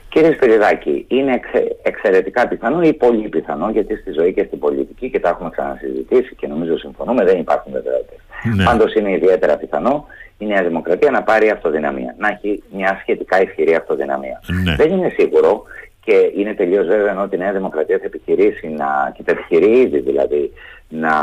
Κύριε 0.09 0.33
Σπυριδάκη, 0.33 1.05
είναι 1.07 1.39
εξαιρετικά 1.81 2.47
πιθανό 2.47 2.81
ή 2.81 2.93
πολύ 2.93 3.29
πιθανό, 3.29 3.69
γιατί 3.69 3.95
στη 3.95 4.11
ζωή 4.11 4.33
και 4.33 4.43
στην 4.43 4.59
πολιτική 4.59 5.09
και 5.09 5.19
τα 5.19 5.29
έχουμε 5.29 5.49
ξανασυζητήσει 5.49 6.35
και 6.35 6.47
νομίζω 6.47 6.77
συμφωνούμε, 6.77 7.23
δεν 7.23 7.39
υπάρχουν 7.39 7.71
βεβαιότητες. 7.71 8.19
Ναι. 8.55 8.63
Πάντως 8.63 8.93
είναι 8.93 9.11
ιδιαίτερα 9.11 9.57
πιθανό 9.57 10.05
η 10.37 10.45
Νέα 10.45 10.63
Δημοκρατία 10.63 11.11
να 11.11 11.23
πάρει 11.23 11.49
αυτοδυναμία, 11.49 12.15
να 12.17 12.27
έχει 12.27 12.63
μια 12.71 12.97
σχετικά 13.01 13.41
ισχυρή 13.41 13.75
αυτοδυναμία. 13.75 14.41
Ναι. 14.63 14.75
Δεν 14.75 14.91
είναι 14.91 15.13
σίγουρο 15.17 15.63
και 16.03 16.31
είναι 16.35 16.53
τελείως 16.53 16.87
βέβαιο 16.87 17.21
ότι 17.21 17.35
η 17.35 17.39
Νέα 17.39 17.51
Δημοκρατία 17.51 17.97
θα 17.97 18.05
επιχειρήσει 18.05 18.67
να, 18.67 19.13
και 19.15 19.23
θα 19.25 19.31
επιχειρεί 19.31 19.79
ήδη 19.79 19.99
δηλαδή, 19.99 20.51
να 20.89 21.13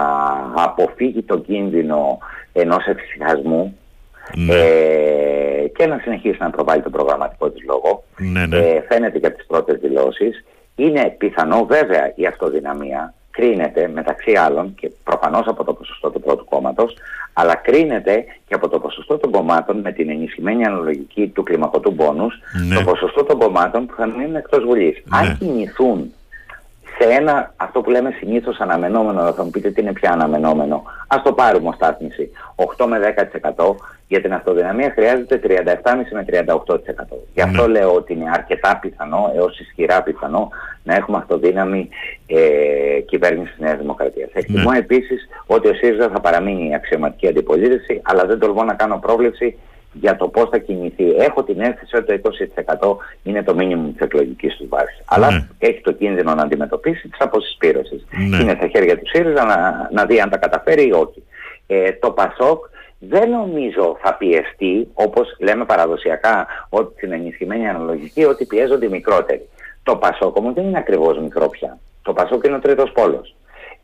αποφύγει 0.55 1.23
τον 1.23 1.43
κίνδυνο 1.43 2.19
ενός 2.53 2.87
εφησυχασμού 2.87 3.79
ναι. 4.35 4.55
ε, 4.55 5.69
και 5.77 5.87
να 5.87 5.99
συνεχίσει 6.03 6.37
να 6.41 6.51
προβάλλει 6.51 6.83
το 6.83 6.91
προγραμματικό 6.91 7.51
της 7.51 7.65
λόγο. 7.65 8.05
Ναι, 8.17 8.47
ναι. 8.47 8.59
Ε, 8.59 8.83
φαίνεται 8.89 9.19
και 9.19 9.27
από 9.27 9.37
τις 9.37 9.47
πρώτες 9.47 9.81
δηλώσεις. 9.81 10.45
Είναι 10.77 11.15
πιθανό 11.19 11.65
βέβαια 11.65 12.13
η 12.15 12.27
αυτοδυναμία 12.27 13.15
κρίνεται 13.31 13.91
μεταξύ 13.95 14.33
άλλων 14.33 14.75
και 14.75 14.91
προφανώς 15.05 15.47
από 15.47 15.65
το 15.65 15.73
ποσοστό 15.73 16.11
του 16.11 16.21
πρώτου 16.21 16.45
κόμματος 16.45 16.97
αλλά 17.33 17.55
κρίνεται 17.55 18.25
και 18.49 18.55
από 18.55 18.69
το 18.69 18.79
ποσοστό 18.79 19.19
των 19.19 19.31
κομμάτων 19.31 19.81
με 19.81 19.93
την 19.93 20.11
ενισχυμένη 20.11 20.65
αναλογική 20.65 21.29
του 21.29 21.43
κλιμακωτού 21.43 21.91
μπόνους 21.91 22.35
ναι. 22.69 22.75
το 22.75 22.83
ποσοστό 22.83 23.25
των 23.25 23.39
κομμάτων 23.39 23.87
που 23.87 23.95
θα 23.97 24.07
μείνουν 24.07 24.37
εκτός 24.37 24.65
Βουλής. 24.65 25.03
Αν 25.11 25.39
κινηθούν 25.39 26.13
σε 26.99 27.09
ένα, 27.09 27.53
αυτό 27.57 27.81
που 27.81 27.91
λέμε 27.91 28.11
συνήθως 28.19 28.59
αναμενόμενο, 28.59 29.33
θα 29.33 29.45
μου 29.45 29.51
πείτε 29.51 29.71
τι 29.71 29.81
είναι 29.81 29.93
πια 29.93 30.11
αναμενόμενο, 30.11 30.83
ας 31.07 31.23
το 31.23 31.33
πάρουμε 31.33 31.69
ως 31.69 31.75
στάθμιση, 31.75 32.31
8 32.77 32.87
με 32.87 32.99
10% 33.57 33.75
για 34.09 34.21
την 34.21 34.33
αυτοδυναμία 34.33 34.91
χρειάζεται 34.95 35.41
37,5 35.45 35.55
με 36.13 36.25
38%. 36.29 36.57
Γι' 37.35 37.41
αυτό 37.41 37.67
ναι. 37.67 37.79
λέω 37.79 37.95
ότι 37.95 38.13
είναι 38.13 38.31
αρκετά 38.33 38.79
πιθανό, 38.81 39.33
έως 39.37 39.59
ισχυρά 39.59 40.03
πιθανό, 40.03 40.49
να 40.83 40.95
έχουμε 40.95 41.17
αυτοδύναμη 41.17 41.89
ε, 42.27 43.01
κυβέρνηση 43.01 43.51
της 43.51 43.59
Νέας 43.59 43.79
Δημοκρατίας. 43.79 44.31
Ναι. 44.33 44.41
Εκτιμώ 44.41 44.71
επίσης 44.77 45.29
ότι 45.47 45.69
ο 45.69 45.75
ΣΥΡΙΖΑ 45.75 46.09
θα 46.09 46.21
παραμείνει 46.21 46.69
η 46.69 46.75
αξιωματική 46.75 47.29
αντιπολίτευση, 47.29 48.01
αλλά 48.05 48.27
δεν 48.27 48.39
τολμώ 48.39 48.65
να 48.65 48.75
κάνω 48.75 48.99
πρόβλεψη 48.99 49.59
για 50.01 50.17
το 50.17 50.29
πώς 50.29 50.49
θα 50.49 50.59
κινηθεί. 50.59 51.11
Έχω 51.11 51.43
την 51.43 51.61
αίσθηση 51.61 51.97
ότι 51.97 52.19
το 52.19 52.31
20% 52.81 52.97
είναι 53.23 53.43
το 53.43 53.55
μήνυμο 53.55 53.89
της 53.89 54.01
εκλογικής 54.01 54.57
τους 54.57 54.69
βάσης. 54.69 55.03
Αλλά 55.05 55.31
ναι. 55.31 55.47
έχει 55.59 55.81
το 55.81 55.93
κίνδυνο 55.93 56.35
να 56.35 56.43
αντιμετωπίσει 56.43 57.09
τη 57.09 57.17
αποσυσπήρωσης. 57.19 58.07
Ναι. 58.29 58.37
Είναι 58.37 58.55
στα 58.57 58.69
χέρια 58.69 58.99
του 58.99 59.09
ΣΥΡΙΖΑ 59.09 59.45
να, 59.45 59.89
να 59.93 60.05
δει 60.05 60.21
αν 60.21 60.31
τα 60.31 60.37
καταφέρει 60.37 60.87
ή 60.87 60.93
όχι. 60.93 61.23
Ε, 61.67 61.93
το 61.93 62.11
ΠΑΣΟΚ 62.11 62.65
δεν 62.99 63.31
νομίζω 63.31 63.97
θα 64.03 64.15
πιεστεί, 64.15 64.89
όπως 64.95 65.37
λέμε 65.39 65.65
παραδοσιακά, 65.65 66.47
ότι 66.69 66.93
στην 66.97 67.13
ενισχυμένη 67.13 67.69
αναλογική, 67.69 68.25
ότι 68.25 68.45
πιέζονται 68.45 68.87
οι 68.87 68.89
μικρότεροι. 68.89 69.49
Το 69.83 69.97
ΠΑΣΟΚ 69.97 70.37
όμω 70.37 70.53
δεν 70.53 70.65
είναι 70.65 70.79
ακριβώς 70.79 71.19
μικρό 71.19 71.49
πια. 71.49 71.79
Το 72.03 72.13
ΠΑΣΟΚ 72.13 72.45
είναι 72.45 72.57
ο 72.57 72.61
τρίτος 72.61 72.93
πόλος 72.93 73.37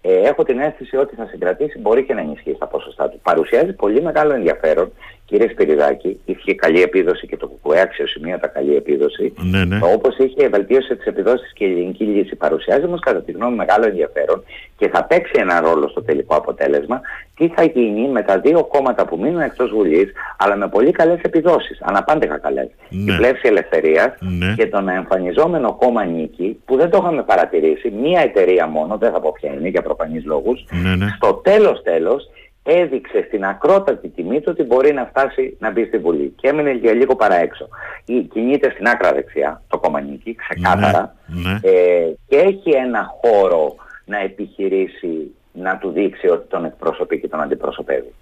ε, 0.04 0.28
έχω 0.28 0.42
την 0.42 0.58
αίσθηση 0.58 0.96
ότι 0.96 1.14
θα 1.14 1.26
συγκρατήσει, 1.26 1.78
μπορεί 1.78 2.04
και 2.04 2.14
να 2.14 2.20
ενισχύσει 2.20 2.58
τα 2.58 2.66
ποσοστά 2.66 3.08
του. 3.08 3.20
Παρουσιάζει 3.22 3.72
πολύ 3.72 4.02
μεγάλο 4.02 4.34
ενδιαφέρον, 4.34 4.92
κύριε 5.24 5.48
Σπυριδάκη, 5.48 6.20
είχε 6.24 6.54
καλή 6.54 6.82
επίδοση 6.82 7.26
και 7.26 7.36
το 7.36 7.46
κουκουέ 7.46 7.80
αξιοσημείωτα 7.80 8.46
καλή 8.46 8.76
επίδοση. 8.76 9.32
Ναι, 9.50 9.64
ναι. 9.64 9.78
Όπως 9.94 10.16
είχε 10.18 10.48
βελτίωση 10.48 10.96
τι 10.96 11.02
επιδόσει 11.06 11.52
και 11.54 11.64
η 11.64 11.70
ελληνική 11.70 12.04
λύση. 12.04 12.36
Παρουσιάζει 12.36 12.84
όμως 12.84 13.00
κατά 13.00 13.22
τη 13.22 13.32
γνώμη 13.32 13.56
μεγάλο 13.56 13.86
ενδιαφέρον 13.86 14.44
και 14.76 14.88
θα 14.88 15.04
παίξει 15.04 15.32
ένα 15.36 15.60
ρόλο 15.60 15.88
στο 15.88 16.02
τελικό 16.02 16.36
αποτέλεσμα 16.36 17.00
τι 17.36 17.48
θα 17.48 17.62
γίνει 17.62 18.08
με 18.08 18.22
τα 18.22 18.38
δύο 18.38 18.64
κόμματα 18.64 19.04
που 19.06 19.18
μείνουν 19.18 19.40
εκτός 19.40 19.70
Βουλής, 19.70 20.12
αλλά 20.38 20.56
με 20.56 20.68
πολύ 20.68 20.90
καλές 20.90 21.20
επιδόσεις. 21.22 21.78
Αναπάντεχα 21.82 22.38
καλές. 22.38 22.68
Ναι. 22.88 23.12
Η 23.12 23.16
πλεύση 23.16 23.42
ελευθερίας 23.48 24.14
Ναι. 24.20 24.54
και 24.56 24.66
τον 24.66 24.88
εμφανιζόμενο 24.88 25.72
κόμμα 25.74 26.04
νίκη, 26.04 26.60
που 26.64 26.76
δεν 26.76 26.90
το 26.90 26.98
είχαμε 27.02 27.22
παρατηρήσει, 27.22 27.90
μία 27.90 28.20
εταιρεία 28.20 28.66
μόνο, 28.66 28.96
δεν 28.98 29.12
θα 29.12 29.20
πω 29.20 29.32
ποια 29.40 29.52
είναι 29.52 29.68
για 29.68 29.82
προφανείς 29.82 30.24
λόγους, 30.24 30.64
Ναι, 30.82 30.94
ναι. 30.96 31.12
στο 31.16 31.34
τέλος 31.34 31.82
τέλος 31.82 32.30
έδειξε 32.62 33.24
στην 33.26 33.44
ακρότατη 33.44 34.08
τιμή 34.08 34.40
του 34.40 34.48
ότι 34.48 34.62
μπορεί 34.62 34.92
να 34.92 35.04
φτάσει 35.06 35.56
να 35.60 35.70
μπει 35.70 35.84
στη 35.84 35.98
Βουλή. 35.98 36.34
Και 36.36 36.48
έμεινε 36.48 36.70
για 36.70 36.92
λίγο 36.92 37.16
παρά 37.16 37.34
έξω. 37.34 37.68
Ή 38.04 38.20
κινείται 38.20 38.70
στην 38.70 38.88
άκρα 38.88 39.12
δεξιά, 39.12 39.62
το 39.68 39.78
κόμμα 39.78 40.00
νίκη, 40.00 40.34
ξεκάθαρα, 40.34 41.14
Ναι, 41.26 41.50
ναι. 41.50 41.58
ε, 41.62 42.14
και 42.28 42.36
έχει 42.36 42.70
ένα 42.70 43.10
χώρο 43.20 43.74
να 44.04 44.18
επιχειρήσει 44.18 45.34
να 45.52 45.78
του 45.78 45.90
δείξει 45.90 46.28
ότι 46.28 46.48
τον 46.48 46.64
εκπροσωπεί 46.64 47.20
και 47.20 47.28
τον 47.28 47.40
αντιπροσωπεύει. 47.40 48.12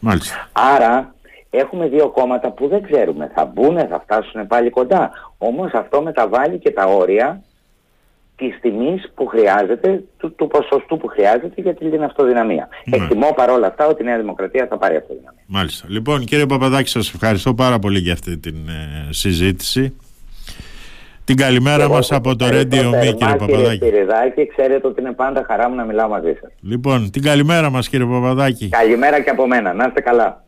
Μάλιστα. 0.00 0.48
Άρα 0.52 1.14
έχουμε 1.50 1.88
δύο 1.88 2.08
κόμματα 2.08 2.50
που 2.50 2.68
δεν 2.68 2.82
ξέρουμε. 2.82 3.30
Θα 3.34 3.44
μπουν, 3.44 3.78
θα 3.88 4.00
φτάσουν 4.00 4.46
πάλι 4.46 4.70
κοντά. 4.70 5.10
Όμως 5.38 5.72
αυτό 5.72 6.02
μεταβάλλει 6.02 6.58
και 6.58 6.70
τα 6.70 6.84
όρια 6.84 7.42
της 8.36 8.60
τιμής 8.60 9.12
που 9.14 9.26
χρειάζεται, 9.26 10.02
του, 10.16 10.34
του 10.34 10.46
ποσοστού 10.46 10.96
που 10.96 11.06
χρειάζεται 11.06 11.52
για 11.56 11.74
την 11.74 12.02
αυτοδυναμία. 12.02 12.68
Ναι. 12.84 12.96
Εκτιμώ 12.96 13.32
παρόλα 13.36 13.66
αυτά 13.66 13.86
ότι 13.86 14.02
η 14.02 14.04
Νέα 14.04 14.18
Δημοκρατία 14.18 14.66
θα 14.66 14.78
πάρει 14.78 14.96
αυτοδυναμία. 14.96 15.42
Μάλιστα. 15.46 15.86
Λοιπόν, 15.90 16.24
κύριε 16.24 16.46
Παπαδάκη, 16.46 16.88
σας 16.88 17.14
ευχαριστώ 17.14 17.54
πάρα 17.54 17.78
πολύ 17.78 17.98
για 17.98 18.12
αυτή 18.12 18.38
την 18.38 18.56
ε, 18.68 19.12
συζήτηση. 19.12 19.96
Την 21.24 21.36
καλημέρα 21.36 21.82
Εγώ 21.82 21.92
μας 21.92 22.06
σας 22.06 22.16
από 22.16 22.36
το 22.36 22.44
ευχαριστώ 22.44 22.78
Radio 22.78 22.88
Me, 22.88 22.90
θερμά, 22.90 23.12
κύριε 23.12 23.36
Παπαδάκη. 23.36 23.78
Κύριε 23.78 23.88
Σπυριδάκη, 23.88 24.46
ξέρετε 24.46 24.86
ότι 24.86 25.00
είναι 25.00 25.12
πάντα 25.12 25.44
χαρά 25.46 25.68
μου 25.68 25.74
να 25.74 25.84
μιλάω 25.84 26.08
μαζί 26.08 26.36
σας. 26.40 26.50
Λοιπόν, 26.60 27.10
την 27.10 27.22
καλημέρα 27.22 27.70
μας, 27.70 27.88
κύριε 27.88 28.06
Παπαδάκη. 28.06 28.68
Καλημέρα 28.68 29.20
και 29.20 29.30
από 29.30 29.46
μένα. 29.46 29.72
Να 29.72 29.84
είστε 29.84 30.00
καλά. 30.00 30.44